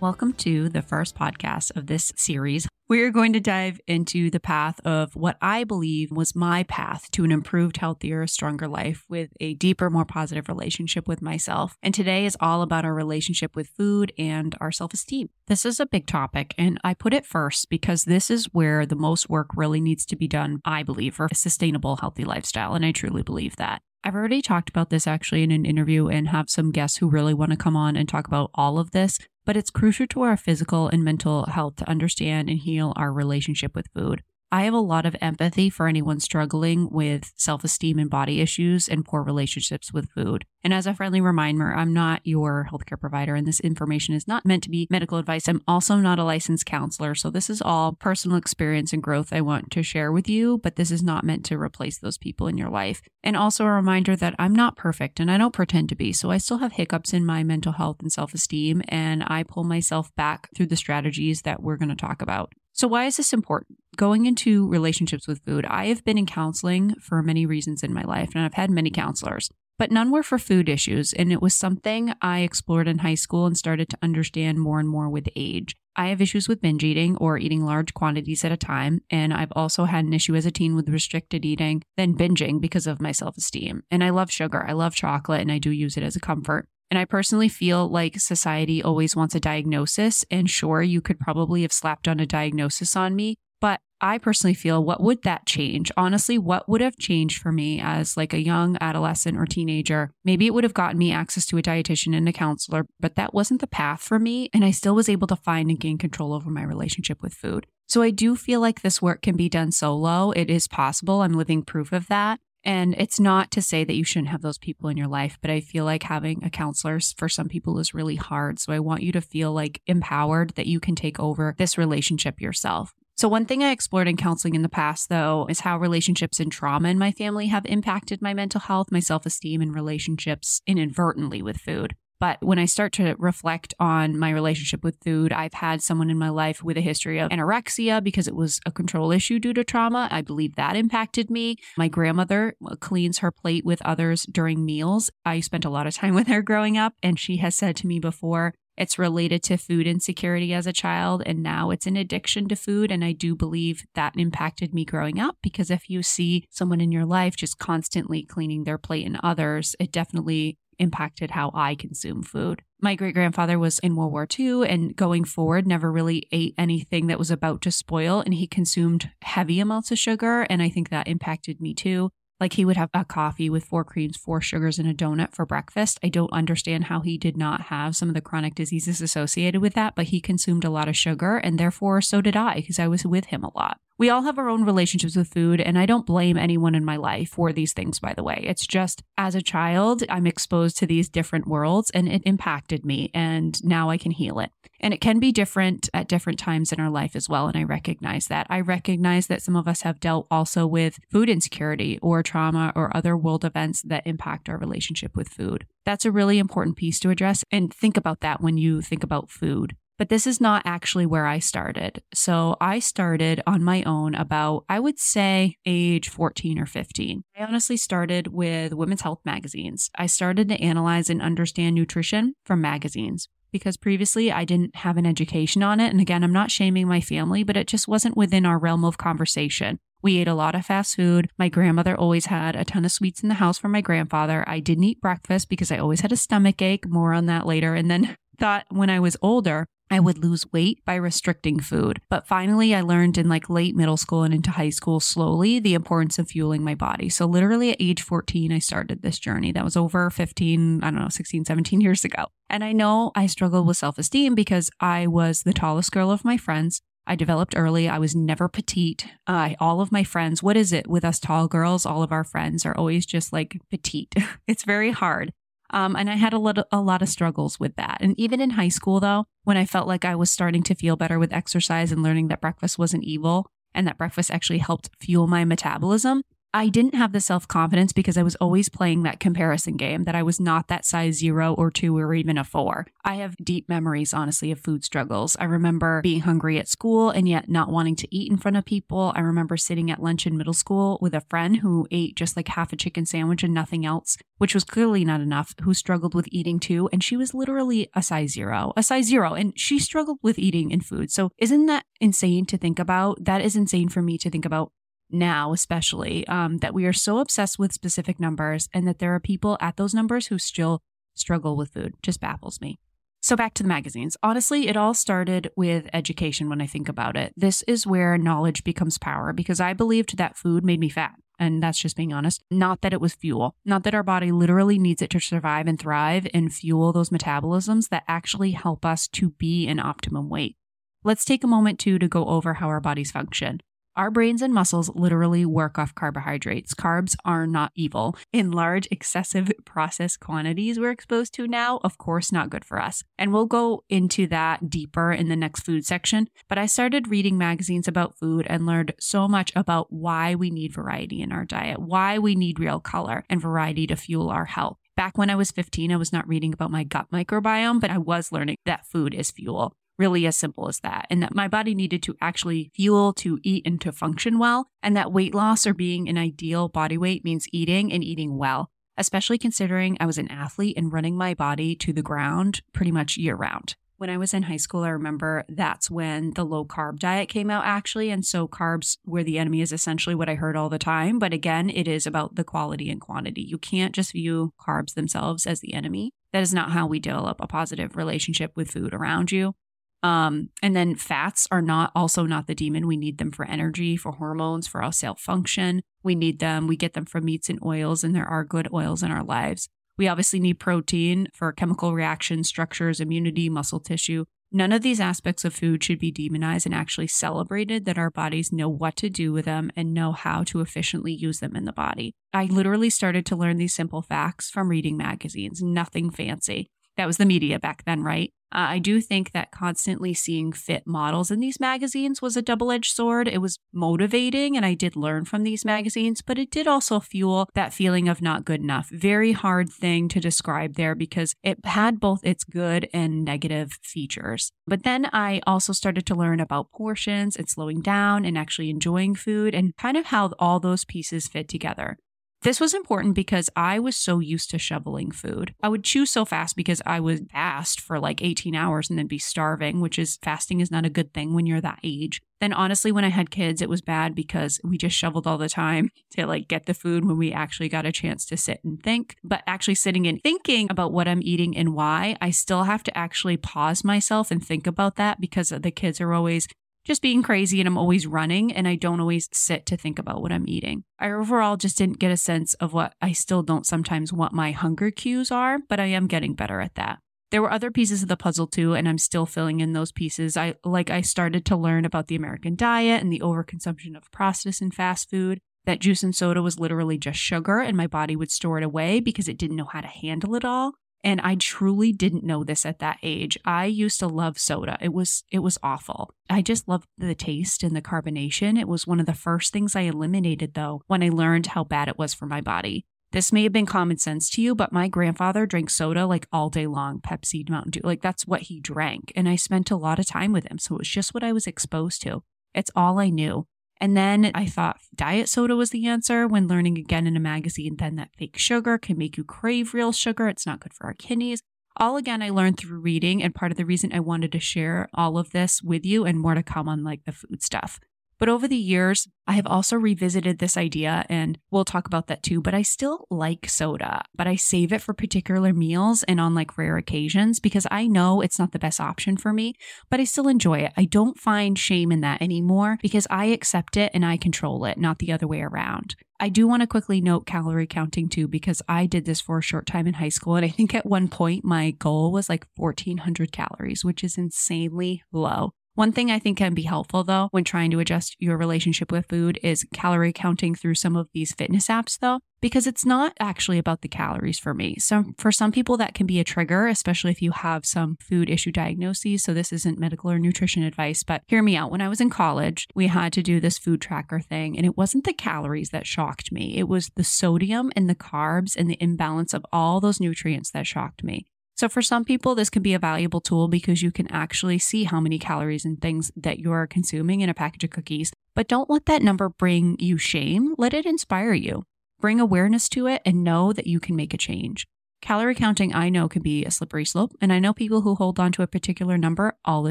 Welcome 0.00 0.34
to 0.34 0.68
the 0.68 0.82
first 0.82 1.16
podcast 1.16 1.74
of 1.76 1.86
this 1.86 2.12
series. 2.14 2.68
We're 2.88 3.10
going 3.10 3.32
to 3.32 3.40
dive 3.40 3.80
into 3.86 4.28
the 4.28 4.40
path 4.40 4.78
of 4.84 5.14
what 5.14 5.38
I 5.40 5.64
believe 5.64 6.10
was 6.10 6.36
my 6.36 6.64
path 6.64 7.10
to 7.12 7.24
an 7.24 7.32
improved, 7.32 7.78
healthier, 7.78 8.26
stronger 8.26 8.68
life 8.68 9.04
with 9.08 9.30
a 9.40 9.54
deeper, 9.54 9.88
more 9.88 10.04
positive 10.04 10.48
relationship 10.48 11.08
with 11.08 11.22
myself. 11.22 11.76
And 11.82 11.94
today 11.94 12.26
is 12.26 12.36
all 12.40 12.60
about 12.60 12.84
our 12.84 12.92
relationship 12.92 13.56
with 13.56 13.68
food 13.68 14.12
and 14.18 14.54
our 14.60 14.72
self 14.72 14.92
esteem. 14.92 15.30
This 15.46 15.64
is 15.64 15.80
a 15.80 15.86
big 15.86 16.06
topic, 16.06 16.54
and 16.58 16.78
I 16.84 16.92
put 16.92 17.14
it 17.14 17.24
first 17.24 17.70
because 17.70 18.04
this 18.04 18.30
is 18.30 18.52
where 18.52 18.84
the 18.84 18.96
most 18.96 19.30
work 19.30 19.50
really 19.56 19.80
needs 19.80 20.04
to 20.06 20.16
be 20.16 20.28
done, 20.28 20.60
I 20.64 20.82
believe, 20.82 21.14
for 21.14 21.28
a 21.30 21.34
sustainable, 21.34 21.96
healthy 21.96 22.24
lifestyle. 22.24 22.74
And 22.74 22.84
I 22.84 22.92
truly 22.92 23.22
believe 23.22 23.56
that. 23.56 23.80
I've 24.04 24.16
already 24.16 24.42
talked 24.42 24.68
about 24.68 24.90
this 24.90 25.06
actually 25.06 25.44
in 25.44 25.52
an 25.52 25.64
interview 25.64 26.08
and 26.08 26.28
have 26.28 26.50
some 26.50 26.72
guests 26.72 26.98
who 26.98 27.08
really 27.08 27.34
want 27.34 27.52
to 27.52 27.56
come 27.56 27.76
on 27.76 27.96
and 27.96 28.08
talk 28.08 28.26
about 28.26 28.50
all 28.54 28.78
of 28.78 28.90
this 28.90 29.18
but 29.44 29.56
it's 29.56 29.70
crucial 29.70 30.06
to 30.08 30.22
our 30.22 30.36
physical 30.36 30.88
and 30.88 31.04
mental 31.04 31.46
health 31.46 31.76
to 31.76 31.88
understand 31.88 32.48
and 32.48 32.60
heal 32.60 32.92
our 32.96 33.12
relationship 33.12 33.74
with 33.74 33.88
food. 33.94 34.22
I 34.54 34.64
have 34.64 34.74
a 34.74 34.80
lot 34.80 35.06
of 35.06 35.16
empathy 35.22 35.70
for 35.70 35.88
anyone 35.88 36.20
struggling 36.20 36.90
with 36.90 37.32
self 37.36 37.64
esteem 37.64 37.98
and 37.98 38.10
body 38.10 38.42
issues 38.42 38.86
and 38.86 39.02
poor 39.02 39.22
relationships 39.22 39.94
with 39.94 40.10
food. 40.10 40.44
And 40.62 40.74
as 40.74 40.86
a 40.86 40.92
friendly 40.92 41.22
reminder, 41.22 41.72
I'm 41.74 41.94
not 41.94 42.20
your 42.24 42.68
healthcare 42.70 43.00
provider, 43.00 43.34
and 43.34 43.48
this 43.48 43.60
information 43.60 44.14
is 44.14 44.28
not 44.28 44.44
meant 44.44 44.62
to 44.64 44.70
be 44.70 44.86
medical 44.90 45.16
advice. 45.16 45.48
I'm 45.48 45.62
also 45.66 45.96
not 45.96 46.18
a 46.18 46.24
licensed 46.24 46.66
counselor. 46.66 47.14
So 47.14 47.30
this 47.30 47.48
is 47.48 47.62
all 47.62 47.94
personal 47.94 48.36
experience 48.36 48.92
and 48.92 49.02
growth 49.02 49.32
I 49.32 49.40
want 49.40 49.70
to 49.70 49.82
share 49.82 50.12
with 50.12 50.28
you, 50.28 50.58
but 50.58 50.76
this 50.76 50.90
is 50.90 51.02
not 51.02 51.24
meant 51.24 51.46
to 51.46 51.58
replace 51.58 51.96
those 51.96 52.18
people 52.18 52.46
in 52.46 52.58
your 52.58 52.68
life. 52.68 53.00
And 53.24 53.38
also 53.38 53.64
a 53.64 53.70
reminder 53.70 54.16
that 54.16 54.34
I'm 54.38 54.54
not 54.54 54.76
perfect 54.76 55.18
and 55.18 55.30
I 55.30 55.38
don't 55.38 55.54
pretend 55.54 55.88
to 55.88 55.96
be. 55.96 56.12
So 56.12 56.30
I 56.30 56.36
still 56.36 56.58
have 56.58 56.72
hiccups 56.72 57.14
in 57.14 57.24
my 57.24 57.42
mental 57.42 57.72
health 57.72 58.02
and 58.02 58.12
self 58.12 58.34
esteem, 58.34 58.82
and 58.88 59.24
I 59.26 59.44
pull 59.44 59.64
myself 59.64 60.14
back 60.14 60.50
through 60.54 60.66
the 60.66 60.76
strategies 60.76 61.40
that 61.40 61.62
we're 61.62 61.78
going 61.78 61.88
to 61.88 61.96
talk 61.96 62.20
about. 62.20 62.52
So, 62.72 62.88
why 62.88 63.04
is 63.04 63.18
this 63.18 63.32
important? 63.32 63.78
Going 63.96 64.26
into 64.26 64.68
relationships 64.68 65.28
with 65.28 65.44
food, 65.44 65.66
I 65.66 65.86
have 65.86 66.04
been 66.04 66.16
in 66.16 66.26
counseling 66.26 66.94
for 66.94 67.22
many 67.22 67.44
reasons 67.44 67.82
in 67.82 67.92
my 67.92 68.02
life, 68.02 68.30
and 68.34 68.44
I've 68.44 68.54
had 68.54 68.70
many 68.70 68.90
counselors, 68.90 69.50
but 69.78 69.90
none 69.90 70.10
were 70.10 70.22
for 70.22 70.38
food 70.38 70.68
issues. 70.68 71.12
And 71.12 71.30
it 71.30 71.42
was 71.42 71.54
something 71.54 72.14
I 72.22 72.40
explored 72.40 72.88
in 72.88 72.98
high 72.98 73.14
school 73.14 73.44
and 73.46 73.56
started 73.56 73.90
to 73.90 73.98
understand 74.02 74.58
more 74.58 74.80
and 74.80 74.88
more 74.88 75.10
with 75.10 75.28
age. 75.36 75.76
I 75.94 76.08
have 76.08 76.22
issues 76.22 76.48
with 76.48 76.62
binge 76.62 76.82
eating 76.82 77.16
or 77.18 77.36
eating 77.36 77.64
large 77.64 77.92
quantities 77.92 78.44
at 78.44 78.52
a 78.52 78.56
time. 78.56 79.02
And 79.10 79.34
I've 79.34 79.52
also 79.54 79.84
had 79.84 80.06
an 80.06 80.14
issue 80.14 80.34
as 80.34 80.46
a 80.46 80.50
teen 80.50 80.74
with 80.74 80.88
restricted 80.88 81.44
eating, 81.44 81.82
then 81.98 82.16
binging 82.16 82.60
because 82.60 82.86
of 82.86 83.02
my 83.02 83.12
self 83.12 83.36
esteem. 83.36 83.82
And 83.90 84.02
I 84.02 84.08
love 84.08 84.30
sugar, 84.30 84.64
I 84.66 84.72
love 84.72 84.94
chocolate, 84.94 85.42
and 85.42 85.52
I 85.52 85.58
do 85.58 85.70
use 85.70 85.98
it 85.98 86.02
as 86.02 86.16
a 86.16 86.20
comfort. 86.20 86.68
And 86.92 86.98
I 86.98 87.06
personally 87.06 87.48
feel 87.48 87.88
like 87.88 88.20
society 88.20 88.82
always 88.82 89.16
wants 89.16 89.34
a 89.34 89.40
diagnosis. 89.40 90.26
And 90.30 90.50
sure, 90.50 90.82
you 90.82 91.00
could 91.00 91.18
probably 91.18 91.62
have 91.62 91.72
slapped 91.72 92.06
on 92.06 92.20
a 92.20 92.26
diagnosis 92.26 92.94
on 92.94 93.16
me. 93.16 93.38
But 93.62 93.80
I 94.02 94.18
personally 94.18 94.52
feel 94.52 94.84
what 94.84 95.02
would 95.02 95.22
that 95.22 95.46
change? 95.46 95.90
Honestly, 95.96 96.36
what 96.36 96.68
would 96.68 96.82
have 96.82 96.98
changed 96.98 97.40
for 97.40 97.50
me 97.50 97.80
as 97.80 98.14
like 98.18 98.34
a 98.34 98.44
young 98.44 98.76
adolescent 98.78 99.38
or 99.38 99.46
teenager? 99.46 100.12
Maybe 100.22 100.46
it 100.46 100.52
would 100.52 100.64
have 100.64 100.74
gotten 100.74 100.98
me 100.98 101.12
access 101.12 101.46
to 101.46 101.56
a 101.56 101.62
dietitian 101.62 102.14
and 102.14 102.28
a 102.28 102.32
counselor, 102.32 102.84
but 103.00 103.16
that 103.16 103.32
wasn't 103.32 103.62
the 103.62 103.66
path 103.66 104.02
for 104.02 104.18
me. 104.18 104.50
And 104.52 104.62
I 104.62 104.70
still 104.70 104.94
was 104.94 105.08
able 105.08 105.28
to 105.28 105.36
find 105.36 105.70
and 105.70 105.80
gain 105.80 105.96
control 105.96 106.34
over 106.34 106.50
my 106.50 106.62
relationship 106.62 107.22
with 107.22 107.32
food. 107.32 107.66
So 107.88 108.02
I 108.02 108.10
do 108.10 108.36
feel 108.36 108.60
like 108.60 108.82
this 108.82 109.00
work 109.00 109.22
can 109.22 109.38
be 109.38 109.48
done 109.48 109.72
solo. 109.72 110.32
It 110.32 110.50
is 110.50 110.68
possible. 110.68 111.22
I'm 111.22 111.32
living 111.32 111.62
proof 111.62 111.90
of 111.90 112.08
that. 112.08 112.38
And 112.64 112.94
it's 112.96 113.18
not 113.18 113.50
to 113.52 113.62
say 113.62 113.84
that 113.84 113.96
you 113.96 114.04
shouldn't 114.04 114.28
have 114.28 114.42
those 114.42 114.58
people 114.58 114.88
in 114.88 114.96
your 114.96 115.08
life, 115.08 115.38
but 115.40 115.50
I 115.50 115.60
feel 115.60 115.84
like 115.84 116.04
having 116.04 116.44
a 116.44 116.50
counselor 116.50 117.00
for 117.16 117.28
some 117.28 117.48
people 117.48 117.78
is 117.78 117.94
really 117.94 118.16
hard. 118.16 118.60
So 118.60 118.72
I 118.72 118.78
want 118.78 119.02
you 119.02 119.12
to 119.12 119.20
feel 119.20 119.52
like 119.52 119.82
empowered 119.86 120.50
that 120.50 120.66
you 120.66 120.78
can 120.78 120.94
take 120.94 121.18
over 121.18 121.54
this 121.58 121.76
relationship 121.76 122.40
yourself. 122.40 122.94
So, 123.14 123.28
one 123.28 123.44
thing 123.44 123.62
I 123.62 123.70
explored 123.70 124.08
in 124.08 124.16
counseling 124.16 124.54
in 124.54 124.62
the 124.62 124.68
past, 124.68 125.08
though, 125.08 125.46
is 125.48 125.60
how 125.60 125.78
relationships 125.78 126.40
and 126.40 126.50
trauma 126.50 126.88
in 126.88 126.98
my 126.98 127.12
family 127.12 127.48
have 127.48 127.66
impacted 127.66 128.22
my 128.22 128.32
mental 128.32 128.60
health, 128.60 128.90
my 128.90 129.00
self 129.00 129.26
esteem, 129.26 129.60
and 129.60 129.74
relationships 129.74 130.62
inadvertently 130.66 131.42
with 131.42 131.58
food. 131.58 131.94
But 132.22 132.40
when 132.40 132.60
I 132.60 132.66
start 132.66 132.92
to 132.92 133.16
reflect 133.18 133.74
on 133.80 134.16
my 134.16 134.30
relationship 134.30 134.84
with 134.84 135.02
food, 135.02 135.32
I've 135.32 135.54
had 135.54 135.82
someone 135.82 136.08
in 136.08 136.16
my 136.16 136.28
life 136.28 136.62
with 136.62 136.76
a 136.76 136.80
history 136.80 137.18
of 137.18 137.32
anorexia 137.32 138.00
because 138.00 138.28
it 138.28 138.36
was 138.36 138.60
a 138.64 138.70
control 138.70 139.10
issue 139.10 139.40
due 139.40 139.52
to 139.54 139.64
trauma. 139.64 140.06
I 140.08 140.22
believe 140.22 140.54
that 140.54 140.76
impacted 140.76 141.32
me. 141.32 141.56
My 141.76 141.88
grandmother 141.88 142.54
uh, 142.64 142.76
cleans 142.76 143.18
her 143.18 143.32
plate 143.32 143.64
with 143.64 143.82
others 143.84 144.24
during 144.30 144.64
meals. 144.64 145.10
I 145.24 145.40
spent 145.40 145.64
a 145.64 145.68
lot 145.68 145.88
of 145.88 145.94
time 145.94 146.14
with 146.18 146.28
her 146.28 146.42
growing 146.42 146.78
up, 146.78 146.94
and 147.02 147.18
she 147.18 147.38
has 147.38 147.56
said 147.56 147.74
to 147.78 147.88
me 147.88 147.98
before, 147.98 148.54
it's 148.76 149.00
related 149.00 149.42
to 149.44 149.56
food 149.56 149.88
insecurity 149.88 150.54
as 150.54 150.68
a 150.68 150.72
child, 150.72 151.24
and 151.26 151.42
now 151.42 151.70
it's 151.70 151.88
an 151.88 151.96
addiction 151.96 152.46
to 152.48 152.56
food. 152.56 152.92
And 152.92 153.04
I 153.04 153.12
do 153.12 153.34
believe 153.34 153.84
that 153.96 154.14
impacted 154.16 154.72
me 154.72 154.84
growing 154.84 155.18
up 155.18 155.38
because 155.42 155.70
if 155.70 155.90
you 155.90 156.04
see 156.04 156.46
someone 156.50 156.80
in 156.80 156.92
your 156.92 157.04
life 157.04 157.36
just 157.36 157.58
constantly 157.58 158.22
cleaning 158.22 158.62
their 158.62 158.78
plate 158.78 159.06
and 159.06 159.18
others, 159.24 159.74
it 159.80 159.90
definitely 159.90 160.58
impacted 160.78 161.32
how 161.32 161.50
I 161.54 161.74
consume 161.74 162.22
food. 162.22 162.62
My 162.80 162.94
great 162.94 163.14
grandfather 163.14 163.58
was 163.58 163.78
in 163.78 163.96
World 163.96 164.12
War 164.12 164.26
II 164.38 164.68
and 164.68 164.96
going 164.96 165.24
forward 165.24 165.66
never 165.66 165.90
really 165.92 166.26
ate 166.32 166.54
anything 166.58 167.06
that 167.06 167.18
was 167.18 167.30
about 167.30 167.60
to 167.62 167.70
spoil, 167.70 168.20
and 168.20 168.34
he 168.34 168.46
consumed 168.46 169.10
heavy 169.22 169.60
amounts 169.60 169.90
of 169.90 169.98
sugar. 169.98 170.42
And 170.42 170.62
I 170.62 170.68
think 170.68 170.90
that 170.90 171.08
impacted 171.08 171.60
me 171.60 171.74
too. 171.74 172.10
Like 172.42 172.54
he 172.54 172.64
would 172.64 172.76
have 172.76 172.90
a 172.92 173.04
coffee 173.04 173.48
with 173.48 173.64
four 173.64 173.84
creams, 173.84 174.16
four 174.16 174.40
sugars, 174.40 174.80
and 174.80 174.88
a 174.88 174.92
donut 174.92 175.32
for 175.32 175.46
breakfast. 175.46 176.00
I 176.02 176.08
don't 176.08 176.32
understand 176.32 176.86
how 176.86 176.98
he 176.98 177.16
did 177.16 177.36
not 177.36 177.60
have 177.60 177.94
some 177.94 178.08
of 178.08 178.16
the 178.16 178.20
chronic 178.20 178.56
diseases 178.56 179.00
associated 179.00 179.60
with 179.60 179.74
that, 179.74 179.94
but 179.94 180.06
he 180.06 180.20
consumed 180.20 180.64
a 180.64 180.70
lot 180.70 180.88
of 180.88 180.96
sugar, 180.96 181.36
and 181.36 181.56
therefore 181.56 182.00
so 182.00 182.20
did 182.20 182.36
I 182.36 182.56
because 182.56 182.80
I 182.80 182.88
was 182.88 183.06
with 183.06 183.26
him 183.26 183.44
a 183.44 183.56
lot. 183.56 183.78
We 183.98 184.10
all 184.10 184.22
have 184.22 184.38
our 184.38 184.48
own 184.48 184.64
relationships 184.64 185.16
with 185.16 185.28
food, 185.28 185.60
and 185.60 185.78
I 185.78 185.86
don't 185.86 186.06
blame 186.06 186.36
anyone 186.36 186.74
in 186.74 186.84
my 186.84 186.96
life 186.96 187.30
for 187.30 187.52
these 187.52 187.72
things, 187.72 188.00
by 188.00 188.14
the 188.14 188.22
way. 188.22 188.42
It's 188.46 188.66
just 188.66 189.02
as 189.18 189.34
a 189.34 189.42
child, 189.42 190.02
I'm 190.08 190.26
exposed 190.26 190.78
to 190.78 190.86
these 190.86 191.08
different 191.08 191.46
worlds 191.46 191.90
and 191.90 192.08
it 192.08 192.22
impacted 192.24 192.84
me, 192.84 193.10
and 193.14 193.62
now 193.64 193.90
I 193.90 193.98
can 193.98 194.12
heal 194.12 194.40
it. 194.40 194.50
And 194.80 194.92
it 194.92 195.00
can 195.00 195.20
be 195.20 195.30
different 195.30 195.88
at 195.94 196.08
different 196.08 196.38
times 196.38 196.72
in 196.72 196.80
our 196.80 196.90
life 196.90 197.14
as 197.14 197.28
well. 197.28 197.46
And 197.46 197.56
I 197.56 197.62
recognize 197.62 198.26
that. 198.26 198.48
I 198.50 198.60
recognize 198.60 199.28
that 199.28 199.42
some 199.42 199.54
of 199.54 199.68
us 199.68 199.82
have 199.82 200.00
dealt 200.00 200.26
also 200.30 200.66
with 200.66 200.98
food 201.10 201.28
insecurity 201.28 201.98
or 202.02 202.22
trauma 202.22 202.72
or 202.74 202.94
other 202.96 203.16
world 203.16 203.44
events 203.44 203.82
that 203.82 204.06
impact 204.06 204.48
our 204.48 204.58
relationship 204.58 205.14
with 205.14 205.28
food. 205.28 205.66
That's 205.84 206.04
a 206.04 206.10
really 206.10 206.38
important 206.38 206.76
piece 206.76 206.98
to 207.00 207.10
address. 207.10 207.44
And 207.52 207.72
think 207.72 207.96
about 207.96 208.20
that 208.20 208.40
when 208.40 208.58
you 208.58 208.80
think 208.80 209.04
about 209.04 209.30
food. 209.30 209.76
But 210.02 210.08
this 210.08 210.26
is 210.26 210.40
not 210.40 210.62
actually 210.64 211.06
where 211.06 211.26
I 211.26 211.38
started. 211.38 212.02
So 212.12 212.56
I 212.60 212.80
started 212.80 213.40
on 213.46 213.62
my 213.62 213.84
own 213.84 214.16
about, 214.16 214.64
I 214.68 214.80
would 214.80 214.98
say, 214.98 215.58
age 215.64 216.08
14 216.08 216.58
or 216.58 216.66
15. 216.66 217.22
I 217.38 217.44
honestly 217.44 217.76
started 217.76 218.26
with 218.26 218.72
women's 218.72 219.02
health 219.02 219.20
magazines. 219.24 219.90
I 219.94 220.06
started 220.06 220.48
to 220.48 220.60
analyze 220.60 221.08
and 221.08 221.22
understand 221.22 221.76
nutrition 221.76 222.34
from 222.44 222.60
magazines 222.60 223.28
because 223.52 223.76
previously 223.76 224.32
I 224.32 224.44
didn't 224.44 224.74
have 224.74 224.96
an 224.96 225.06
education 225.06 225.62
on 225.62 225.78
it. 225.78 225.92
And 225.92 226.00
again, 226.00 226.24
I'm 226.24 226.32
not 226.32 226.50
shaming 226.50 226.88
my 226.88 227.00
family, 227.00 227.44
but 227.44 227.56
it 227.56 227.68
just 227.68 227.86
wasn't 227.86 228.16
within 228.16 228.44
our 228.44 228.58
realm 228.58 228.84
of 228.84 228.98
conversation. 228.98 229.78
We 230.02 230.18
ate 230.18 230.26
a 230.26 230.34
lot 230.34 230.56
of 230.56 230.66
fast 230.66 230.96
food. 230.96 231.30
My 231.38 231.48
grandmother 231.48 231.94
always 231.94 232.26
had 232.26 232.56
a 232.56 232.64
ton 232.64 232.84
of 232.84 232.90
sweets 232.90 233.22
in 233.22 233.28
the 233.28 233.36
house 233.36 233.56
for 233.56 233.68
my 233.68 233.80
grandfather. 233.80 234.42
I 234.48 234.58
didn't 234.58 234.82
eat 234.82 235.00
breakfast 235.00 235.48
because 235.48 235.70
I 235.70 235.78
always 235.78 236.00
had 236.00 236.10
a 236.10 236.16
stomach 236.16 236.60
ache. 236.60 236.88
More 236.88 237.12
on 237.12 237.26
that 237.26 237.46
later. 237.46 237.76
And 237.76 237.88
then 237.88 238.16
thought 238.40 238.66
when 238.68 238.90
I 238.90 238.98
was 238.98 239.16
older, 239.22 239.68
I 239.92 240.00
would 240.00 240.24
lose 240.24 240.50
weight 240.54 240.82
by 240.86 240.94
restricting 240.94 241.60
food. 241.60 242.00
But 242.08 242.26
finally, 242.26 242.74
I 242.74 242.80
learned 242.80 243.18
in 243.18 243.28
like 243.28 243.50
late 243.50 243.76
middle 243.76 243.98
school 243.98 244.22
and 244.22 244.32
into 244.32 244.50
high 244.50 244.70
school 244.70 245.00
slowly 245.00 245.58
the 245.58 245.74
importance 245.74 246.18
of 246.18 246.30
fueling 246.30 246.64
my 246.64 246.74
body. 246.74 247.10
So, 247.10 247.26
literally 247.26 247.72
at 247.72 247.76
age 247.78 248.00
14, 248.00 248.52
I 248.52 248.58
started 248.58 249.02
this 249.02 249.18
journey. 249.18 249.52
That 249.52 249.64
was 249.64 249.76
over 249.76 250.08
15, 250.08 250.82
I 250.82 250.90
don't 250.90 250.98
know, 250.98 251.10
16, 251.10 251.44
17 251.44 251.82
years 251.82 252.06
ago. 252.06 252.28
And 252.48 252.64
I 252.64 252.72
know 252.72 253.12
I 253.14 253.26
struggled 253.26 253.66
with 253.66 253.76
self 253.76 253.98
esteem 253.98 254.34
because 254.34 254.70
I 254.80 255.06
was 255.06 255.42
the 255.42 255.52
tallest 255.52 255.92
girl 255.92 256.10
of 256.10 256.24
my 256.24 256.38
friends. 256.38 256.80
I 257.06 257.14
developed 257.14 257.54
early. 257.54 257.86
I 257.86 257.98
was 257.98 258.16
never 258.16 258.48
petite. 258.48 259.06
Uh, 259.26 259.50
all 259.60 259.82
of 259.82 259.92
my 259.92 260.04
friends, 260.04 260.42
what 260.42 260.56
is 260.56 260.72
it 260.72 260.86
with 260.86 261.04
us 261.04 261.20
tall 261.20 261.48
girls? 261.48 261.84
All 261.84 262.02
of 262.02 262.12
our 262.12 262.24
friends 262.24 262.64
are 262.64 262.76
always 262.76 263.04
just 263.04 263.30
like 263.30 263.60
petite. 263.70 264.14
it's 264.46 264.64
very 264.64 264.92
hard. 264.92 265.32
Um, 265.72 265.96
and 265.96 266.10
I 266.10 266.16
had 266.16 266.32
a 266.32 266.38
lot, 266.38 266.58
a 266.70 266.80
lot 266.80 267.02
of 267.02 267.08
struggles 267.08 267.58
with 267.58 267.76
that. 267.76 267.98
And 268.00 268.18
even 268.18 268.40
in 268.40 268.50
high 268.50 268.68
school, 268.68 269.00
though, 269.00 269.24
when 269.44 269.56
I 269.56 269.64
felt 269.64 269.88
like 269.88 270.04
I 270.04 270.14
was 270.14 270.30
starting 270.30 270.62
to 270.64 270.74
feel 270.74 270.96
better 270.96 271.18
with 271.18 271.32
exercise 271.32 271.92
and 271.92 272.02
learning 272.02 272.28
that 272.28 272.40
breakfast 272.40 272.78
wasn't 272.78 273.04
evil 273.04 273.46
and 273.74 273.86
that 273.86 273.98
breakfast 273.98 274.30
actually 274.30 274.58
helped 274.58 274.90
fuel 275.00 275.26
my 275.26 275.44
metabolism, 275.44 276.22
I 276.54 276.68
didn't 276.68 276.94
have 276.94 277.12
the 277.12 277.20
self 277.20 277.48
confidence 277.48 277.94
because 277.94 278.18
I 278.18 278.22
was 278.22 278.34
always 278.36 278.68
playing 278.68 279.04
that 279.04 279.20
comparison 279.20 279.78
game 279.78 280.04
that 280.04 280.14
I 280.14 280.22
was 280.22 280.38
not 280.38 280.68
that 280.68 280.84
size 280.84 281.14
zero 281.14 281.54
or 281.54 281.70
two 281.70 281.96
or 281.96 282.12
even 282.12 282.36
a 282.36 282.44
four. 282.44 282.88
I 283.04 283.14
have 283.14 283.36
deep 283.42 283.70
memories, 283.70 284.12
honestly, 284.12 284.50
of 284.50 284.60
food 284.60 284.84
struggles. 284.84 285.34
I 285.40 285.44
remember 285.44 286.02
being 286.02 286.20
hungry 286.20 286.58
at 286.58 286.68
school 286.68 287.08
and 287.08 287.26
yet 287.26 287.48
not 287.48 287.70
wanting 287.70 287.96
to 287.96 288.14
eat 288.14 288.30
in 288.30 288.36
front 288.36 288.58
of 288.58 288.66
people. 288.66 289.12
I 289.16 289.20
remember 289.20 289.56
sitting 289.56 289.90
at 289.90 290.02
lunch 290.02 290.26
in 290.26 290.36
middle 290.36 290.52
school 290.52 290.98
with 291.00 291.14
a 291.14 291.22
friend 291.22 291.56
who 291.58 291.86
ate 291.90 292.16
just 292.16 292.36
like 292.36 292.48
half 292.48 292.70
a 292.72 292.76
chicken 292.76 293.06
sandwich 293.06 293.42
and 293.42 293.54
nothing 293.54 293.86
else, 293.86 294.18
which 294.36 294.52
was 294.52 294.64
clearly 294.64 295.06
not 295.06 295.22
enough, 295.22 295.54
who 295.62 295.72
struggled 295.72 296.14
with 296.14 296.28
eating 296.30 296.60
too. 296.60 296.86
And 296.92 297.02
she 297.02 297.16
was 297.16 297.32
literally 297.32 297.88
a 297.94 298.02
size 298.02 298.32
zero, 298.32 298.74
a 298.76 298.82
size 298.82 299.06
zero, 299.06 299.32
and 299.32 299.58
she 299.58 299.78
struggled 299.78 300.18
with 300.22 300.38
eating 300.38 300.70
and 300.70 300.84
food. 300.84 301.10
So 301.10 301.30
isn't 301.38 301.64
that 301.66 301.86
insane 301.98 302.44
to 302.46 302.58
think 302.58 302.78
about? 302.78 303.24
That 303.24 303.40
is 303.40 303.56
insane 303.56 303.88
for 303.88 304.02
me 304.02 304.18
to 304.18 304.28
think 304.28 304.44
about 304.44 304.72
now, 305.12 305.52
especially, 305.52 306.26
um, 306.28 306.58
that 306.58 306.74
we 306.74 306.86
are 306.86 306.92
so 306.92 307.18
obsessed 307.18 307.58
with 307.58 307.72
specific 307.72 308.18
numbers 308.18 308.68
and 308.72 308.86
that 308.86 308.98
there 308.98 309.14
are 309.14 309.20
people 309.20 309.56
at 309.60 309.76
those 309.76 309.94
numbers 309.94 310.28
who 310.28 310.38
still 310.38 310.80
struggle 311.14 311.56
with 311.56 311.70
food. 311.72 311.94
Just 312.02 312.20
baffles 312.20 312.60
me. 312.60 312.78
So, 313.20 313.36
back 313.36 313.54
to 313.54 313.62
the 313.62 313.68
magazines. 313.68 314.16
Honestly, 314.22 314.66
it 314.66 314.76
all 314.76 314.94
started 314.94 315.50
with 315.56 315.88
education 315.92 316.48
when 316.48 316.60
I 316.60 316.66
think 316.66 316.88
about 316.88 317.16
it. 317.16 317.32
This 317.36 317.62
is 317.68 317.86
where 317.86 318.18
knowledge 318.18 318.64
becomes 318.64 318.98
power 318.98 319.32
because 319.32 319.60
I 319.60 319.74
believed 319.74 320.16
that 320.16 320.36
food 320.36 320.64
made 320.64 320.80
me 320.80 320.88
fat. 320.88 321.14
And 321.38 321.62
that's 321.62 321.78
just 321.78 321.96
being 321.96 322.12
honest. 322.12 322.42
Not 322.50 322.82
that 322.82 322.92
it 322.92 323.00
was 323.00 323.14
fuel, 323.14 323.54
not 323.64 323.84
that 323.84 323.94
our 323.94 324.02
body 324.02 324.32
literally 324.32 324.78
needs 324.78 325.02
it 325.02 325.10
to 325.10 325.20
survive 325.20 325.66
and 325.68 325.78
thrive 325.78 326.26
and 326.34 326.52
fuel 326.52 326.92
those 326.92 327.10
metabolisms 327.10 327.88
that 327.90 328.04
actually 328.08 328.52
help 328.52 328.84
us 328.84 329.06
to 329.08 329.30
be 329.30 329.66
in 329.66 329.78
optimum 329.78 330.28
weight. 330.28 330.56
Let's 331.04 331.24
take 331.24 331.42
a 331.42 331.48
moment 331.48 331.78
too 331.78 331.98
to 331.98 332.08
go 332.08 332.26
over 332.26 332.54
how 332.54 332.68
our 332.68 332.80
bodies 332.80 333.10
function. 333.10 333.60
Our 333.94 334.10
brains 334.10 334.40
and 334.40 334.54
muscles 334.54 334.90
literally 334.94 335.44
work 335.44 335.78
off 335.78 335.94
carbohydrates. 335.94 336.72
Carbs 336.72 337.14
are 337.26 337.46
not 337.46 337.72
evil. 337.74 338.16
In 338.32 338.50
large, 338.50 338.88
excessive 338.90 339.52
processed 339.66 340.18
quantities 340.18 340.80
we're 340.80 340.92
exposed 340.92 341.34
to 341.34 341.46
now, 341.46 341.78
of 341.84 341.98
course, 341.98 342.32
not 342.32 342.48
good 342.48 342.64
for 342.64 342.80
us. 342.80 343.04
And 343.18 343.34
we'll 343.34 343.44
go 343.44 343.84
into 343.90 344.26
that 344.28 344.70
deeper 344.70 345.12
in 345.12 345.28
the 345.28 345.36
next 345.36 345.64
food 345.64 345.84
section. 345.84 346.28
But 346.48 346.56
I 346.56 346.64
started 346.64 347.08
reading 347.08 347.36
magazines 347.36 347.86
about 347.86 348.18
food 348.18 348.46
and 348.48 348.64
learned 348.64 348.94
so 348.98 349.28
much 349.28 349.52
about 349.54 349.92
why 349.92 350.34
we 350.36 350.48
need 350.48 350.72
variety 350.72 351.20
in 351.20 351.30
our 351.30 351.44
diet, 351.44 351.78
why 351.78 352.18
we 352.18 352.34
need 352.34 352.58
real 352.58 352.80
color 352.80 353.24
and 353.28 353.42
variety 353.42 353.86
to 353.88 353.96
fuel 353.96 354.30
our 354.30 354.46
health. 354.46 354.78
Back 354.96 355.18
when 355.18 355.28
I 355.28 355.34
was 355.34 355.50
15, 355.50 355.92
I 355.92 355.96
was 355.96 356.14
not 356.14 356.26
reading 356.26 356.54
about 356.54 356.70
my 356.70 356.84
gut 356.84 357.10
microbiome, 357.12 357.80
but 357.80 357.90
I 357.90 357.98
was 357.98 358.32
learning 358.32 358.56
that 358.64 358.86
food 358.86 359.12
is 359.12 359.30
fuel 359.30 359.74
really 359.98 360.26
as 360.26 360.36
simple 360.36 360.68
as 360.68 360.80
that. 360.80 361.06
And 361.10 361.22
that 361.22 361.34
my 361.34 361.48
body 361.48 361.74
needed 361.74 362.02
to 362.04 362.16
actually 362.20 362.70
fuel 362.74 363.12
to 363.14 363.38
eat 363.42 363.66
and 363.66 363.80
to 363.80 363.92
function 363.92 364.38
well. 364.38 364.68
And 364.82 364.96
that 364.96 365.12
weight 365.12 365.34
loss 365.34 365.66
or 365.66 365.74
being 365.74 366.08
an 366.08 366.18
ideal 366.18 366.68
body 366.68 366.98
weight 366.98 367.24
means 367.24 367.46
eating 367.52 367.92
and 367.92 368.02
eating 368.02 368.36
well, 368.36 368.70
especially 368.96 369.38
considering 369.38 369.96
I 370.00 370.06
was 370.06 370.18
an 370.18 370.30
athlete 370.30 370.76
and 370.76 370.92
running 370.92 371.16
my 371.16 371.34
body 371.34 371.74
to 371.76 371.92
the 371.92 372.02
ground 372.02 372.62
pretty 372.72 372.92
much 372.92 373.16
year 373.16 373.36
round. 373.36 373.76
When 374.02 374.10
I 374.10 374.18
was 374.18 374.34
in 374.34 374.42
high 374.42 374.56
school, 374.56 374.82
I 374.82 374.88
remember 374.88 375.44
that's 375.48 375.88
when 375.88 376.32
the 376.32 376.42
low 376.42 376.64
carb 376.64 376.98
diet 376.98 377.28
came 377.28 377.50
out, 377.50 377.64
actually. 377.64 378.10
And 378.10 378.26
so, 378.26 378.48
carbs 378.48 378.96
were 379.06 379.22
the 379.22 379.38
enemy, 379.38 379.60
is 379.60 379.70
essentially 379.70 380.16
what 380.16 380.28
I 380.28 380.34
heard 380.34 380.56
all 380.56 380.68
the 380.68 380.76
time. 380.76 381.20
But 381.20 381.32
again, 381.32 381.70
it 381.70 381.86
is 381.86 382.04
about 382.04 382.34
the 382.34 382.42
quality 382.42 382.90
and 382.90 383.00
quantity. 383.00 383.42
You 383.42 383.58
can't 383.58 383.94
just 383.94 384.10
view 384.10 384.54
carbs 384.60 384.94
themselves 384.94 385.46
as 385.46 385.60
the 385.60 385.72
enemy. 385.72 386.10
That 386.32 386.42
is 386.42 386.52
not 386.52 386.72
how 386.72 386.88
we 386.88 386.98
develop 386.98 387.36
a 387.40 387.46
positive 387.46 387.94
relationship 387.94 388.50
with 388.56 388.72
food 388.72 388.92
around 388.92 389.30
you. 389.30 389.54
Um, 390.02 390.50
and 390.62 390.74
then 390.74 390.96
fats 390.96 391.46
are 391.50 391.62
not 391.62 391.92
also 391.94 392.24
not 392.24 392.46
the 392.46 392.54
demon. 392.54 392.86
We 392.86 392.96
need 392.96 393.18
them 393.18 393.30
for 393.30 393.44
energy, 393.44 393.96
for 393.96 394.12
hormones, 394.12 394.66
for 394.66 394.82
our 394.82 394.92
cell 394.92 395.14
function. 395.14 395.82
We 396.02 396.14
need 396.14 396.40
them. 396.40 396.66
We 396.66 396.76
get 396.76 396.94
them 396.94 397.06
from 397.06 397.24
meats 397.24 397.48
and 397.48 397.60
oils, 397.64 398.02
and 398.02 398.14
there 398.14 398.26
are 398.26 398.44
good 398.44 398.68
oils 398.72 399.02
in 399.02 399.12
our 399.12 399.22
lives. 399.22 399.68
We 399.96 400.08
obviously 400.08 400.40
need 400.40 400.58
protein 400.58 401.28
for 401.34 401.52
chemical 401.52 401.94
reactions, 401.94 402.48
structures, 402.48 403.00
immunity, 403.00 403.48
muscle 403.48 403.80
tissue. 403.80 404.24
None 404.54 404.72
of 404.72 404.82
these 404.82 405.00
aspects 405.00 405.46
of 405.46 405.54
food 405.54 405.82
should 405.82 405.98
be 405.98 406.10
demonized 406.10 406.66
and 406.66 406.74
actually 406.74 407.06
celebrated 407.06 407.86
that 407.86 407.96
our 407.96 408.10
bodies 408.10 408.52
know 408.52 408.68
what 408.68 408.96
to 408.96 409.08
do 409.08 409.32
with 409.32 409.46
them 409.46 409.70
and 409.76 409.94
know 409.94 410.12
how 410.12 410.44
to 410.44 410.60
efficiently 410.60 411.12
use 411.12 411.40
them 411.40 411.56
in 411.56 411.64
the 411.64 411.72
body. 411.72 412.14
I 412.34 412.44
literally 412.44 412.90
started 412.90 413.24
to 413.26 413.36
learn 413.36 413.56
these 413.56 413.72
simple 413.72 414.02
facts 414.02 414.50
from 414.50 414.68
reading 414.68 414.96
magazines, 414.98 415.62
nothing 415.62 416.10
fancy. 416.10 416.68
That 416.96 417.06
was 417.06 417.16
the 417.16 417.26
media 417.26 417.58
back 417.58 417.84
then, 417.84 418.02
right? 418.02 418.32
Uh, 418.54 418.68
I 418.68 418.78
do 418.80 419.00
think 419.00 419.32
that 419.32 419.50
constantly 419.50 420.12
seeing 420.12 420.52
fit 420.52 420.86
models 420.86 421.30
in 421.30 421.40
these 421.40 421.58
magazines 421.58 422.20
was 422.20 422.36
a 422.36 422.42
double 422.42 422.70
edged 422.70 422.92
sword. 422.92 423.26
It 423.26 423.40
was 423.40 423.58
motivating, 423.72 424.56
and 424.56 424.66
I 424.66 424.74
did 424.74 424.94
learn 424.94 425.24
from 425.24 425.42
these 425.42 425.64
magazines, 425.64 426.20
but 426.20 426.38
it 426.38 426.50
did 426.50 426.66
also 426.66 427.00
fuel 427.00 427.48
that 427.54 427.72
feeling 427.72 428.08
of 428.08 428.20
not 428.20 428.44
good 428.44 428.60
enough. 428.60 428.90
Very 428.90 429.32
hard 429.32 429.70
thing 429.70 430.06
to 430.08 430.20
describe 430.20 430.74
there 430.74 430.94
because 430.94 431.34
it 431.42 431.64
had 431.64 431.98
both 431.98 432.20
its 432.24 432.44
good 432.44 432.88
and 432.92 433.24
negative 433.24 433.78
features. 433.82 434.52
But 434.66 434.82
then 434.82 435.08
I 435.14 435.40
also 435.46 435.72
started 435.72 436.04
to 436.06 436.14
learn 436.14 436.38
about 436.38 436.72
portions 436.72 437.36
and 437.36 437.48
slowing 437.48 437.80
down 437.80 438.26
and 438.26 438.36
actually 438.36 438.68
enjoying 438.68 439.14
food 439.14 439.54
and 439.54 439.74
kind 439.76 439.96
of 439.96 440.06
how 440.06 440.32
all 440.38 440.60
those 440.60 440.84
pieces 440.84 441.26
fit 441.26 441.48
together. 441.48 441.96
This 442.42 442.58
was 442.58 442.74
important 442.74 443.14
because 443.14 443.48
I 443.54 443.78
was 443.78 443.96
so 443.96 444.18
used 444.18 444.50
to 444.50 444.58
shoveling 444.58 445.12
food. 445.12 445.54
I 445.62 445.68
would 445.68 445.84
chew 445.84 446.04
so 446.06 446.24
fast 446.24 446.56
because 446.56 446.82
I 446.84 446.98
would 446.98 447.30
fast 447.30 447.80
for 447.80 448.00
like 448.00 448.20
18 448.20 448.56
hours 448.56 448.90
and 448.90 448.98
then 448.98 449.06
be 449.06 449.20
starving, 449.20 449.80
which 449.80 449.96
is 449.96 450.18
fasting 450.22 450.58
is 450.58 450.70
not 450.70 450.84
a 450.84 450.90
good 450.90 451.14
thing 451.14 451.34
when 451.34 451.46
you're 451.46 451.60
that 451.60 451.78
age. 451.84 452.20
Then 452.40 452.52
honestly, 452.52 452.90
when 452.90 453.04
I 453.04 453.10
had 453.10 453.30
kids, 453.30 453.62
it 453.62 453.68
was 453.68 453.80
bad 453.80 454.16
because 454.16 454.60
we 454.64 454.76
just 454.76 454.96
shoveled 454.96 455.28
all 455.28 455.38
the 455.38 455.48
time 455.48 455.90
to 456.16 456.26
like 456.26 456.48
get 456.48 456.66
the 456.66 456.74
food 456.74 457.04
when 457.04 457.16
we 457.16 457.32
actually 457.32 457.68
got 457.68 457.86
a 457.86 457.92
chance 457.92 458.26
to 458.26 458.36
sit 458.36 458.58
and 458.64 458.82
think. 458.82 459.14
But 459.22 459.44
actually 459.46 459.76
sitting 459.76 460.08
and 460.08 460.20
thinking 460.20 460.66
about 460.68 460.92
what 460.92 461.06
I'm 461.06 461.22
eating 461.22 461.56
and 461.56 461.76
why, 461.76 462.16
I 462.20 462.30
still 462.30 462.64
have 462.64 462.82
to 462.82 462.98
actually 462.98 463.36
pause 463.36 463.84
myself 463.84 464.32
and 464.32 464.44
think 464.44 464.66
about 464.66 464.96
that 464.96 465.20
because 465.20 465.50
the 465.50 465.70
kids 465.70 466.00
are 466.00 466.12
always 466.12 466.48
just 466.84 467.02
being 467.02 467.22
crazy 467.22 467.60
and 467.60 467.66
I'm 467.66 467.78
always 467.78 468.06
running 468.06 468.52
and 468.52 468.66
I 468.66 468.74
don't 468.74 469.00
always 469.00 469.28
sit 469.32 469.66
to 469.66 469.76
think 469.76 469.98
about 469.98 470.20
what 470.20 470.32
I'm 470.32 470.48
eating. 470.48 470.84
I 470.98 471.10
overall 471.10 471.56
just 471.56 471.78
didn't 471.78 471.98
get 471.98 472.10
a 472.10 472.16
sense 472.16 472.54
of 472.54 472.72
what 472.72 472.94
I 473.00 473.12
still 473.12 473.42
don't 473.42 473.66
sometimes 473.66 474.12
what 474.12 474.32
my 474.32 474.50
hunger 474.50 474.90
cues 474.90 475.30
are, 475.30 475.58
but 475.68 475.80
I 475.80 475.86
am 475.86 476.06
getting 476.06 476.34
better 476.34 476.60
at 476.60 476.74
that. 476.74 476.98
There 477.30 477.40
were 477.40 477.52
other 477.52 477.70
pieces 477.70 478.02
of 478.02 478.10
the 478.10 478.16
puzzle 478.16 478.46
too, 478.46 478.74
and 478.74 478.86
I'm 478.86 478.98
still 478.98 479.24
filling 479.24 479.60
in 479.60 479.72
those 479.72 479.90
pieces. 479.90 480.36
I 480.36 480.56
like 480.64 480.90
I 480.90 481.00
started 481.00 481.46
to 481.46 481.56
learn 481.56 481.86
about 481.86 482.08
the 482.08 482.14
American 482.14 482.56
diet 482.56 483.02
and 483.02 483.10
the 483.10 483.20
overconsumption 483.20 483.96
of 483.96 484.10
processed 484.10 484.60
and 484.60 484.74
fast 484.74 485.08
food. 485.08 485.38
That 485.64 485.80
juice 485.80 486.02
and 486.02 486.14
soda 486.14 486.42
was 486.42 486.60
literally 486.60 486.98
just 486.98 487.18
sugar, 487.18 487.60
and 487.60 487.74
my 487.74 487.86
body 487.86 488.16
would 488.16 488.30
store 488.30 488.58
it 488.58 488.64
away 488.64 489.00
because 489.00 489.28
it 489.28 489.38
didn't 489.38 489.56
know 489.56 489.64
how 489.72 489.80
to 489.80 489.86
handle 489.86 490.34
it 490.34 490.44
all. 490.44 490.72
And 491.04 491.20
I 491.20 491.34
truly 491.34 491.92
didn't 491.92 492.24
know 492.24 492.44
this 492.44 492.64
at 492.64 492.78
that 492.78 492.98
age. 493.02 493.36
I 493.44 493.66
used 493.66 493.98
to 494.00 494.06
love 494.06 494.38
soda. 494.38 494.78
It 494.80 494.92
was 494.92 495.24
it 495.30 495.40
was 495.40 495.58
awful. 495.62 496.14
I 496.30 496.42
just 496.42 496.68
loved 496.68 496.86
the 496.96 497.14
taste 497.14 497.62
and 497.62 497.74
the 497.74 497.82
carbonation. 497.82 498.58
It 498.58 498.68
was 498.68 498.86
one 498.86 499.00
of 499.00 499.06
the 499.06 499.14
first 499.14 499.52
things 499.52 499.74
I 499.74 499.82
eliminated 499.82 500.54
though 500.54 500.82
when 500.86 501.02
I 501.02 501.08
learned 501.08 501.48
how 501.48 501.64
bad 501.64 501.88
it 501.88 501.98
was 501.98 502.14
for 502.14 502.26
my 502.26 502.40
body. 502.40 502.86
This 503.12 503.30
may 503.30 503.42
have 503.42 503.52
been 503.52 503.66
common 503.66 503.98
sense 503.98 504.30
to 504.30 504.42
you, 504.42 504.54
but 504.54 504.72
my 504.72 504.88
grandfather 504.88 505.44
drank 505.44 505.68
soda 505.68 506.06
like 506.06 506.26
all 506.32 506.48
day 506.48 506.66
long, 506.66 506.98
Pepsi, 506.98 507.46
Mountain 507.46 507.72
Dew. 507.72 507.80
Like 507.82 508.00
that's 508.00 508.26
what 508.26 508.42
he 508.42 508.58
drank. 508.58 509.12
And 509.14 509.28
I 509.28 509.36
spent 509.36 509.70
a 509.70 509.76
lot 509.76 509.98
of 509.98 510.06
time 510.06 510.32
with 510.32 510.50
him. 510.50 510.58
So 510.58 510.76
it 510.76 510.78
was 510.78 510.88
just 510.88 511.12
what 511.12 511.22
I 511.22 511.32
was 511.32 511.46
exposed 511.46 512.00
to. 512.02 512.22
It's 512.54 512.70
all 512.74 512.98
I 512.98 513.10
knew. 513.10 513.46
And 513.82 513.96
then 513.96 514.30
I 514.32 514.46
thought 514.46 514.80
diet 514.94 515.28
soda 515.28 515.56
was 515.56 515.70
the 515.70 515.88
answer 515.88 516.28
when 516.28 516.46
learning 516.46 516.78
again 516.78 517.08
in 517.08 517.16
a 517.16 517.20
magazine 517.20 517.74
then 517.78 517.96
that 517.96 518.14
fake 518.16 518.38
sugar 518.38 518.78
can 518.78 518.96
make 518.96 519.16
you 519.16 519.24
crave 519.24 519.74
real 519.74 519.90
sugar. 519.90 520.28
It's 520.28 520.46
not 520.46 520.60
good 520.60 520.72
for 520.72 520.86
our 520.86 520.94
kidneys. 520.94 521.42
All 521.76 521.96
again, 521.96 522.22
I 522.22 522.30
learned 522.30 522.58
through 522.58 522.78
reading, 522.78 523.24
and 523.24 523.34
part 523.34 523.50
of 523.50 523.56
the 523.58 523.64
reason 523.64 523.92
I 523.92 523.98
wanted 523.98 524.30
to 524.32 524.38
share 524.38 524.88
all 524.94 525.18
of 525.18 525.30
this 525.30 525.64
with 525.64 525.84
you 525.84 526.04
and 526.04 526.20
more 526.20 526.34
to 526.34 526.44
come 526.44 526.68
on 526.68 526.84
like 526.84 527.06
the 527.06 527.12
food 527.12 527.42
stuff. 527.42 527.80
But 528.22 528.28
over 528.28 528.46
the 528.46 528.54
years, 528.54 529.08
I 529.26 529.32
have 529.32 529.48
also 529.48 529.74
revisited 529.74 530.38
this 530.38 530.56
idea 530.56 531.04
and 531.08 531.40
we'll 531.50 531.64
talk 531.64 531.88
about 531.88 532.06
that 532.06 532.22
too. 532.22 532.40
But 532.40 532.54
I 532.54 532.62
still 532.62 533.08
like 533.10 533.48
soda, 533.48 534.02
but 534.14 534.28
I 534.28 534.36
save 534.36 534.72
it 534.72 534.80
for 534.80 534.94
particular 534.94 535.52
meals 535.52 536.04
and 536.04 536.20
on 536.20 536.32
like 536.32 536.56
rare 536.56 536.76
occasions 536.76 537.40
because 537.40 537.66
I 537.68 537.88
know 537.88 538.20
it's 538.20 538.38
not 538.38 538.52
the 538.52 538.60
best 538.60 538.78
option 538.78 539.16
for 539.16 539.32
me, 539.32 539.54
but 539.90 539.98
I 539.98 540.04
still 540.04 540.28
enjoy 540.28 540.58
it. 540.58 540.72
I 540.76 540.84
don't 540.84 541.18
find 541.18 541.58
shame 541.58 541.90
in 541.90 542.00
that 542.02 542.22
anymore 542.22 542.78
because 542.80 543.08
I 543.10 543.24
accept 543.24 543.76
it 543.76 543.90
and 543.92 544.06
I 544.06 544.18
control 544.18 544.66
it, 544.66 544.78
not 544.78 545.00
the 545.00 545.10
other 545.10 545.26
way 545.26 545.40
around. 545.40 545.96
I 546.20 546.28
do 546.28 546.46
want 546.46 546.60
to 546.60 546.68
quickly 546.68 547.00
note 547.00 547.26
calorie 547.26 547.66
counting 547.66 548.08
too, 548.08 548.28
because 548.28 548.62
I 548.68 548.86
did 548.86 549.04
this 549.04 549.20
for 549.20 549.38
a 549.38 549.42
short 549.42 549.66
time 549.66 549.88
in 549.88 549.94
high 549.94 550.10
school. 550.10 550.36
And 550.36 550.46
I 550.46 550.48
think 550.48 550.76
at 550.76 550.86
one 550.86 551.08
point 551.08 551.44
my 551.44 551.72
goal 551.72 552.12
was 552.12 552.28
like 552.28 552.46
1400 552.54 553.32
calories, 553.32 553.84
which 553.84 554.04
is 554.04 554.16
insanely 554.16 555.02
low. 555.10 555.54
One 555.74 555.92
thing 555.92 556.10
I 556.10 556.18
think 556.18 556.36
can 556.36 556.52
be 556.52 556.64
helpful 556.64 557.02
though 557.02 557.28
when 557.30 557.44
trying 557.44 557.70
to 557.70 557.80
adjust 557.80 558.14
your 558.18 558.36
relationship 558.36 558.92
with 558.92 559.08
food 559.08 559.40
is 559.42 559.64
calorie 559.72 560.12
counting 560.12 560.54
through 560.54 560.74
some 560.74 560.96
of 560.96 561.08
these 561.14 561.32
fitness 561.32 561.68
apps 561.68 561.98
though, 561.98 562.20
because 562.42 562.66
it's 562.66 562.84
not 562.84 563.14
actually 563.18 563.56
about 563.56 563.80
the 563.80 563.88
calories 563.88 564.38
for 564.38 564.52
me. 564.52 564.76
So 564.78 565.04
for 565.16 565.32
some 565.32 565.50
people 565.50 565.78
that 565.78 565.94
can 565.94 566.06
be 566.06 566.20
a 566.20 566.24
trigger, 566.24 566.66
especially 566.66 567.10
if 567.10 567.22
you 567.22 567.30
have 567.30 567.64
some 567.64 567.96
food 568.06 568.28
issue 568.28 568.52
diagnoses. 568.52 569.24
So 569.24 569.32
this 569.32 569.50
isn't 569.50 569.78
medical 569.78 570.10
or 570.10 570.18
nutrition 570.18 570.62
advice, 570.62 571.02
but 571.02 571.22
hear 571.26 571.42
me 571.42 571.56
out. 571.56 571.70
When 571.70 571.80
I 571.80 571.88
was 571.88 572.02
in 572.02 572.10
college, 572.10 572.66
we 572.74 572.88
had 572.88 573.14
to 573.14 573.22
do 573.22 573.40
this 573.40 573.56
food 573.56 573.80
tracker 573.80 574.20
thing 574.20 574.58
and 574.58 574.66
it 574.66 574.76
wasn't 574.76 575.04
the 575.04 575.14
calories 575.14 575.70
that 575.70 575.86
shocked 575.86 576.30
me. 576.32 576.58
It 576.58 576.68
was 576.68 576.90
the 576.96 577.04
sodium 577.04 577.72
and 577.74 577.88
the 577.88 577.94
carbs 577.94 578.56
and 578.56 578.68
the 578.68 578.76
imbalance 578.78 579.32
of 579.32 579.46
all 579.50 579.80
those 579.80 580.00
nutrients 580.00 580.50
that 580.50 580.66
shocked 580.66 581.02
me. 581.02 581.26
So, 581.62 581.68
for 581.68 581.80
some 581.80 582.04
people, 582.04 582.34
this 582.34 582.50
can 582.50 582.60
be 582.60 582.74
a 582.74 582.78
valuable 582.80 583.20
tool 583.20 583.46
because 583.46 583.82
you 583.84 583.92
can 583.92 584.10
actually 584.10 584.58
see 584.58 584.82
how 584.82 584.98
many 584.98 585.16
calories 585.16 585.64
and 585.64 585.80
things 585.80 586.10
that 586.16 586.40
you're 586.40 586.66
consuming 586.66 587.20
in 587.20 587.30
a 587.30 587.34
package 587.34 587.62
of 587.62 587.70
cookies. 587.70 588.10
But 588.34 588.48
don't 588.48 588.68
let 588.68 588.86
that 588.86 589.00
number 589.00 589.28
bring 589.28 589.76
you 589.78 589.96
shame. 589.96 590.56
Let 590.58 590.74
it 590.74 590.86
inspire 590.86 591.34
you. 591.34 591.62
Bring 592.00 592.18
awareness 592.18 592.68
to 592.70 592.88
it 592.88 593.00
and 593.06 593.22
know 593.22 593.52
that 593.52 593.68
you 593.68 593.78
can 593.78 593.94
make 593.94 594.12
a 594.12 594.16
change. 594.16 594.66
Calorie 595.02 595.36
counting, 595.36 595.72
I 595.72 595.88
know, 595.88 596.08
can 596.08 596.20
be 596.20 596.44
a 596.44 596.50
slippery 596.50 596.84
slope. 596.84 597.12
And 597.20 597.32
I 597.32 597.38
know 597.38 597.54
people 597.54 597.82
who 597.82 597.94
hold 597.94 598.18
on 598.18 598.32
to 598.32 598.42
a 598.42 598.48
particular 598.48 598.98
number 598.98 599.36
all 599.44 599.62
the 599.62 599.70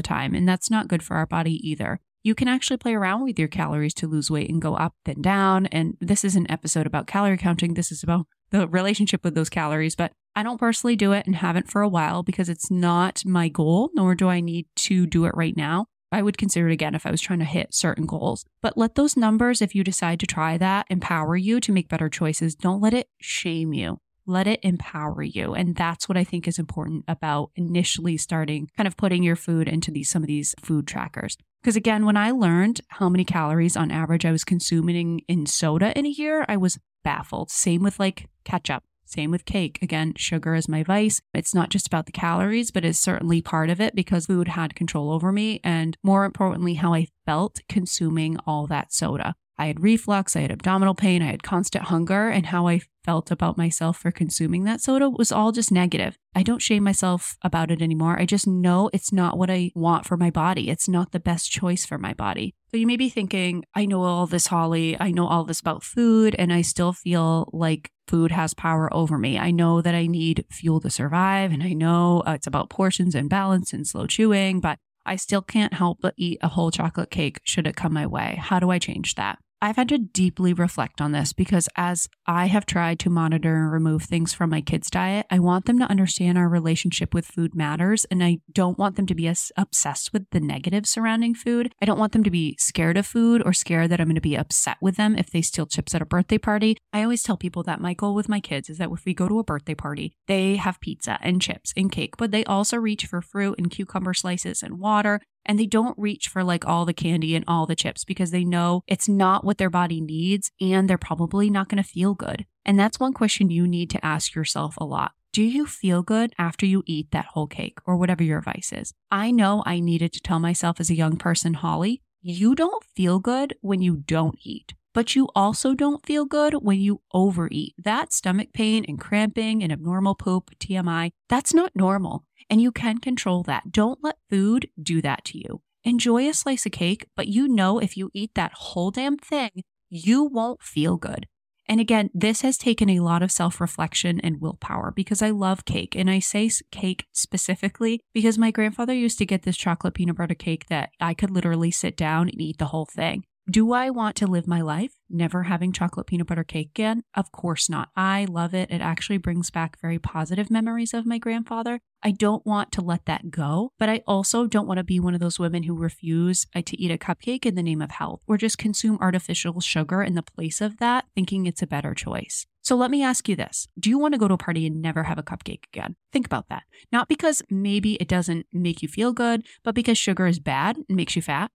time, 0.00 0.34
and 0.34 0.48
that's 0.48 0.70
not 0.70 0.88
good 0.88 1.02
for 1.02 1.18
our 1.18 1.26
body 1.26 1.60
either. 1.68 2.00
You 2.22 2.34
can 2.34 2.48
actually 2.48 2.78
play 2.78 2.94
around 2.94 3.22
with 3.22 3.38
your 3.38 3.48
calories 3.48 3.92
to 3.94 4.08
lose 4.08 4.30
weight 4.30 4.48
and 4.48 4.62
go 4.62 4.76
up 4.76 4.94
and 5.04 5.22
down. 5.22 5.66
And 5.66 5.98
this 6.00 6.24
is 6.24 6.36
an 6.36 6.50
episode 6.50 6.86
about 6.86 7.06
calorie 7.06 7.36
counting. 7.36 7.74
This 7.74 7.92
is 7.92 8.02
about 8.02 8.28
the 8.50 8.66
relationship 8.66 9.22
with 9.24 9.34
those 9.34 9.50
calories, 9.50 9.94
but 9.94 10.12
I 10.34 10.42
don't 10.42 10.58
personally 10.58 10.96
do 10.96 11.12
it 11.12 11.26
and 11.26 11.36
haven't 11.36 11.70
for 11.70 11.82
a 11.82 11.88
while 11.88 12.22
because 12.22 12.48
it's 12.48 12.70
not 12.70 13.24
my 13.24 13.48
goal, 13.48 13.90
nor 13.94 14.14
do 14.14 14.28
I 14.28 14.40
need 14.40 14.66
to 14.76 15.06
do 15.06 15.26
it 15.26 15.34
right 15.34 15.56
now. 15.56 15.86
I 16.10 16.22
would 16.22 16.36
consider 16.36 16.68
it 16.68 16.72
again 16.74 16.94
if 16.94 17.06
I 17.06 17.10
was 17.10 17.22
trying 17.22 17.38
to 17.38 17.44
hit 17.46 17.74
certain 17.74 18.04
goals. 18.04 18.44
But 18.60 18.76
let 18.76 18.94
those 18.94 19.16
numbers, 19.16 19.62
if 19.62 19.74
you 19.74 19.82
decide 19.82 20.20
to 20.20 20.26
try 20.26 20.58
that, 20.58 20.86
empower 20.90 21.36
you 21.36 21.58
to 21.60 21.72
make 21.72 21.88
better 21.88 22.10
choices. 22.10 22.54
Don't 22.54 22.82
let 22.82 22.92
it 22.92 23.08
shame 23.20 23.72
you. 23.72 23.98
Let 24.26 24.46
it 24.46 24.60
empower 24.62 25.22
you. 25.22 25.54
And 25.54 25.74
that's 25.74 26.08
what 26.08 26.18
I 26.18 26.24
think 26.24 26.46
is 26.46 26.58
important 26.58 27.04
about 27.08 27.50
initially 27.56 28.16
starting 28.16 28.68
kind 28.76 28.86
of 28.86 28.96
putting 28.96 29.22
your 29.22 29.36
food 29.36 29.68
into 29.68 29.90
these 29.90 30.10
some 30.10 30.22
of 30.22 30.28
these 30.28 30.54
food 30.60 30.86
trackers. 30.86 31.36
Because 31.62 31.76
again, 31.76 32.04
when 32.04 32.16
I 32.16 32.30
learned 32.30 32.82
how 32.88 33.08
many 33.08 33.24
calories 33.24 33.76
on 33.76 33.90
average 33.90 34.24
I 34.24 34.32
was 34.32 34.44
consuming 34.44 35.22
in 35.28 35.46
soda 35.46 35.96
in 35.98 36.06
a 36.06 36.10
year, 36.10 36.44
I 36.48 36.56
was 36.56 36.78
baffled. 37.02 37.50
Same 37.50 37.82
with 37.82 37.98
like 37.98 38.28
ketchup. 38.44 38.84
Same 39.12 39.30
with 39.30 39.44
cake. 39.44 39.78
Again, 39.82 40.14
sugar 40.16 40.54
is 40.54 40.70
my 40.70 40.82
vice. 40.82 41.20
It's 41.34 41.54
not 41.54 41.68
just 41.68 41.86
about 41.86 42.06
the 42.06 42.12
calories, 42.12 42.70
but 42.70 42.82
it's 42.82 42.98
certainly 42.98 43.42
part 43.42 43.68
of 43.68 43.78
it 43.78 43.94
because 43.94 44.24
food 44.24 44.48
had 44.48 44.74
control 44.74 45.10
over 45.10 45.30
me. 45.30 45.60
And 45.62 45.98
more 46.02 46.24
importantly, 46.24 46.74
how 46.74 46.94
I 46.94 47.08
felt 47.26 47.60
consuming 47.68 48.38
all 48.46 48.66
that 48.68 48.90
soda. 48.90 49.34
I 49.58 49.66
had 49.66 49.82
reflux, 49.82 50.34
I 50.34 50.40
had 50.40 50.50
abdominal 50.50 50.94
pain, 50.94 51.22
I 51.22 51.30
had 51.30 51.42
constant 51.42 51.84
hunger, 51.84 52.28
and 52.28 52.46
how 52.46 52.66
I 52.66 52.80
felt 53.04 53.30
about 53.30 53.58
myself 53.58 53.98
for 53.98 54.10
consuming 54.10 54.64
that 54.64 54.80
soda 54.80 55.10
was 55.10 55.32
all 55.32 55.52
just 55.52 55.72
negative. 55.72 56.16
I 56.34 56.42
don't 56.42 56.62
shame 56.62 56.84
myself 56.84 57.36
about 57.42 57.70
it 57.70 57.82
anymore. 57.82 58.18
I 58.18 58.26
just 58.26 58.46
know 58.46 58.90
it's 58.92 59.12
not 59.12 59.36
what 59.36 59.50
I 59.50 59.70
want 59.74 60.06
for 60.06 60.16
my 60.16 60.30
body. 60.30 60.70
It's 60.70 60.88
not 60.88 61.12
the 61.12 61.20
best 61.20 61.50
choice 61.50 61.84
for 61.84 61.98
my 61.98 62.14
body. 62.14 62.54
So 62.70 62.76
you 62.76 62.86
may 62.86 62.96
be 62.96 63.10
thinking, 63.10 63.64
I 63.74 63.84
know 63.84 64.02
all 64.02 64.26
this, 64.26 64.46
Holly. 64.46 64.96
I 64.98 65.10
know 65.10 65.26
all 65.26 65.44
this 65.44 65.60
about 65.60 65.82
food, 65.82 66.34
and 66.38 66.52
I 66.52 66.62
still 66.62 66.92
feel 66.92 67.50
like 67.52 67.90
food 68.08 68.32
has 68.32 68.54
power 68.54 68.92
over 68.94 69.18
me. 69.18 69.38
I 69.38 69.50
know 69.50 69.82
that 69.82 69.94
I 69.94 70.06
need 70.06 70.46
fuel 70.50 70.80
to 70.80 70.90
survive, 70.90 71.52
and 71.52 71.62
I 71.62 71.72
know 71.72 72.22
uh, 72.26 72.32
it's 72.32 72.46
about 72.46 72.70
portions 72.70 73.14
and 73.14 73.28
balance 73.28 73.72
and 73.72 73.86
slow 73.86 74.06
chewing, 74.06 74.60
but 74.60 74.78
I 75.04 75.16
still 75.16 75.42
can't 75.42 75.74
help 75.74 75.98
but 76.00 76.14
eat 76.16 76.38
a 76.42 76.48
whole 76.48 76.70
chocolate 76.70 77.10
cake 77.10 77.40
should 77.44 77.66
it 77.66 77.76
come 77.76 77.92
my 77.92 78.06
way. 78.06 78.36
How 78.40 78.60
do 78.60 78.70
I 78.70 78.78
change 78.78 79.14
that? 79.16 79.38
I've 79.64 79.76
had 79.76 79.90
to 79.90 79.98
deeply 79.98 80.52
reflect 80.52 81.00
on 81.00 81.12
this 81.12 81.32
because 81.32 81.68
as 81.76 82.08
I 82.26 82.46
have 82.46 82.66
tried 82.66 82.98
to 82.98 83.10
monitor 83.10 83.54
and 83.54 83.70
remove 83.70 84.02
things 84.02 84.34
from 84.34 84.50
my 84.50 84.60
kids' 84.60 84.90
diet, 84.90 85.24
I 85.30 85.38
want 85.38 85.66
them 85.66 85.78
to 85.78 85.88
understand 85.88 86.36
our 86.36 86.48
relationship 86.48 87.14
with 87.14 87.26
food 87.26 87.54
matters. 87.54 88.04
And 88.06 88.24
I 88.24 88.38
don't 88.52 88.76
want 88.76 88.96
them 88.96 89.06
to 89.06 89.14
be 89.14 89.28
as 89.28 89.52
obsessed 89.56 90.12
with 90.12 90.28
the 90.32 90.40
negative 90.40 90.84
surrounding 90.84 91.36
food. 91.36 91.72
I 91.80 91.84
don't 91.84 91.98
want 91.98 92.10
them 92.10 92.24
to 92.24 92.30
be 92.30 92.56
scared 92.58 92.96
of 92.96 93.06
food 93.06 93.40
or 93.46 93.52
scared 93.52 93.90
that 93.90 94.00
I'm 94.00 94.08
going 94.08 94.16
to 94.16 94.20
be 94.20 94.34
upset 94.34 94.78
with 94.80 94.96
them 94.96 95.14
if 95.16 95.30
they 95.30 95.42
steal 95.42 95.66
chips 95.66 95.94
at 95.94 96.02
a 96.02 96.06
birthday 96.06 96.38
party. 96.38 96.76
I 96.92 97.04
always 97.04 97.22
tell 97.22 97.36
people 97.36 97.62
that 97.62 97.80
my 97.80 97.94
goal 97.94 98.16
with 98.16 98.28
my 98.28 98.40
kids 98.40 98.68
is 98.68 98.78
that 98.78 98.90
if 98.90 99.04
we 99.04 99.14
go 99.14 99.28
to 99.28 99.38
a 99.38 99.44
birthday 99.44 99.76
party, 99.76 100.16
they 100.26 100.56
have 100.56 100.80
pizza 100.80 101.20
and 101.22 101.40
chips 101.40 101.72
and 101.76 101.92
cake, 101.92 102.16
but 102.18 102.32
they 102.32 102.44
also 102.46 102.78
reach 102.78 103.06
for 103.06 103.22
fruit 103.22 103.58
and 103.58 103.70
cucumber 103.70 104.12
slices 104.12 104.60
and 104.60 104.80
water 104.80 105.20
and 105.44 105.58
they 105.58 105.66
don't 105.66 105.98
reach 105.98 106.28
for 106.28 106.44
like 106.44 106.66
all 106.66 106.84
the 106.84 106.92
candy 106.92 107.34
and 107.34 107.44
all 107.48 107.66
the 107.66 107.76
chips 107.76 108.04
because 108.04 108.30
they 108.30 108.44
know 108.44 108.82
it's 108.86 109.08
not 109.08 109.44
what 109.44 109.58
their 109.58 109.70
body 109.70 110.00
needs 110.00 110.50
and 110.60 110.88
they're 110.88 110.98
probably 110.98 111.50
not 111.50 111.68
going 111.68 111.82
to 111.82 111.88
feel 111.88 112.14
good. 112.14 112.46
And 112.64 112.78
that's 112.78 113.00
one 113.00 113.12
question 113.12 113.50
you 113.50 113.66
need 113.66 113.90
to 113.90 114.04
ask 114.04 114.34
yourself 114.34 114.76
a 114.78 114.84
lot. 114.84 115.12
Do 115.32 115.42
you 115.42 115.66
feel 115.66 116.02
good 116.02 116.32
after 116.38 116.66
you 116.66 116.82
eat 116.86 117.10
that 117.10 117.26
whole 117.32 117.46
cake 117.46 117.78
or 117.86 117.96
whatever 117.96 118.22
your 118.22 118.42
vice 118.42 118.70
is? 118.72 118.92
I 119.10 119.30
know 119.30 119.62
I 119.64 119.80
needed 119.80 120.12
to 120.12 120.20
tell 120.20 120.38
myself 120.38 120.78
as 120.78 120.90
a 120.90 120.94
young 120.94 121.16
person, 121.16 121.54
Holly, 121.54 122.02
you 122.20 122.54
don't 122.54 122.84
feel 122.94 123.18
good 123.18 123.54
when 123.62 123.80
you 123.80 123.96
don't 123.96 124.38
eat 124.44 124.74
but 124.92 125.14
you 125.14 125.28
also 125.34 125.74
don't 125.74 126.04
feel 126.04 126.24
good 126.24 126.54
when 126.54 126.80
you 126.80 127.00
overeat. 127.12 127.74
That 127.78 128.12
stomach 128.12 128.52
pain 128.52 128.84
and 128.86 129.00
cramping 129.00 129.62
and 129.62 129.72
abnormal 129.72 130.14
poop, 130.14 130.50
TMI, 130.58 131.10
that's 131.28 131.54
not 131.54 131.74
normal 131.74 132.24
and 132.52 132.60
you 132.60 132.70
can 132.70 132.98
control 132.98 133.42
that. 133.44 133.72
Don't 133.72 134.02
let 134.02 134.16
food 134.28 134.68
do 134.80 135.00
that 135.00 135.24
to 135.26 135.38
you. 135.38 135.62
Enjoy 135.84 136.28
a 136.28 136.34
slice 136.34 136.66
of 136.66 136.72
cake, 136.72 137.06
but 137.16 137.26
you 137.26 137.48
know 137.48 137.78
if 137.78 137.96
you 137.96 138.10
eat 138.12 138.34
that 138.34 138.52
whole 138.52 138.90
damn 138.90 139.16
thing, 139.16 139.62
you 139.88 140.24
won't 140.24 140.62
feel 140.62 140.98
good. 140.98 141.26
And 141.66 141.80
again, 141.80 142.10
this 142.12 142.42
has 142.42 142.58
taken 142.58 142.90
a 142.90 143.00
lot 143.00 143.22
of 143.22 143.32
self 143.32 143.58
reflection 143.58 144.20
and 144.20 144.40
willpower 144.40 144.92
because 144.94 145.22
I 145.22 145.30
love 145.30 145.64
cake. 145.64 145.96
And 145.96 146.10
I 146.10 146.18
say 146.18 146.50
cake 146.70 147.06
specifically 147.12 148.00
because 148.12 148.36
my 148.36 148.50
grandfather 148.50 148.92
used 148.92 149.16
to 149.18 149.26
get 149.26 149.44
this 149.44 149.56
chocolate 149.56 149.94
peanut 149.94 150.16
butter 150.16 150.34
cake 150.34 150.66
that 150.66 150.90
I 151.00 151.14
could 151.14 151.30
literally 151.30 151.70
sit 151.70 151.96
down 151.96 152.28
and 152.28 152.40
eat 152.40 152.58
the 152.58 152.66
whole 152.66 152.86
thing. 152.86 153.24
Do 153.52 153.74
I 153.74 153.90
want 153.90 154.16
to 154.16 154.26
live 154.26 154.46
my 154.48 154.62
life 154.62 154.94
never 155.10 155.42
having 155.42 155.72
chocolate 155.72 156.06
peanut 156.06 156.26
butter 156.26 156.42
cake 156.42 156.70
again? 156.70 157.02
Of 157.14 157.32
course 157.32 157.68
not. 157.68 157.90
I 157.94 158.24
love 158.24 158.54
it. 158.54 158.70
It 158.70 158.80
actually 158.80 159.18
brings 159.18 159.50
back 159.50 159.78
very 159.78 159.98
positive 159.98 160.50
memories 160.50 160.94
of 160.94 161.04
my 161.04 161.18
grandfather. 161.18 161.80
I 162.02 162.12
don't 162.12 162.46
want 162.46 162.72
to 162.72 162.80
let 162.80 163.04
that 163.04 163.30
go, 163.30 163.72
but 163.78 163.90
I 163.90 164.00
also 164.06 164.46
don't 164.46 164.66
want 164.66 164.78
to 164.78 164.84
be 164.84 164.98
one 164.98 165.12
of 165.12 165.20
those 165.20 165.38
women 165.38 165.64
who 165.64 165.76
refuse 165.76 166.46
uh, 166.54 166.62
to 166.64 166.80
eat 166.80 166.90
a 166.90 166.96
cupcake 166.96 167.44
in 167.44 167.54
the 167.54 167.62
name 167.62 167.82
of 167.82 167.90
health 167.90 168.22
or 168.26 168.38
just 168.38 168.56
consume 168.56 168.96
artificial 169.02 169.60
sugar 169.60 170.02
in 170.02 170.14
the 170.14 170.22
place 170.22 170.62
of 170.62 170.78
that, 170.78 171.04
thinking 171.14 171.44
it's 171.44 171.60
a 171.60 171.66
better 171.66 171.92
choice. 171.92 172.46
So 172.62 172.74
let 172.74 172.90
me 172.90 173.02
ask 173.02 173.28
you 173.28 173.36
this 173.36 173.68
Do 173.78 173.90
you 173.90 173.98
want 173.98 174.14
to 174.14 174.18
go 174.18 174.28
to 174.28 174.34
a 174.34 174.38
party 174.38 174.66
and 174.66 174.80
never 174.80 175.02
have 175.02 175.18
a 175.18 175.22
cupcake 175.22 175.64
again? 175.74 175.96
Think 176.10 176.24
about 176.24 176.48
that. 176.48 176.62
Not 176.90 177.06
because 177.06 177.42
maybe 177.50 177.96
it 177.96 178.08
doesn't 178.08 178.46
make 178.50 178.80
you 178.80 178.88
feel 178.88 179.12
good, 179.12 179.44
but 179.62 179.74
because 179.74 179.98
sugar 179.98 180.26
is 180.26 180.38
bad 180.38 180.78
and 180.78 180.96
makes 180.96 181.16
you 181.16 181.20
fat. 181.20 181.50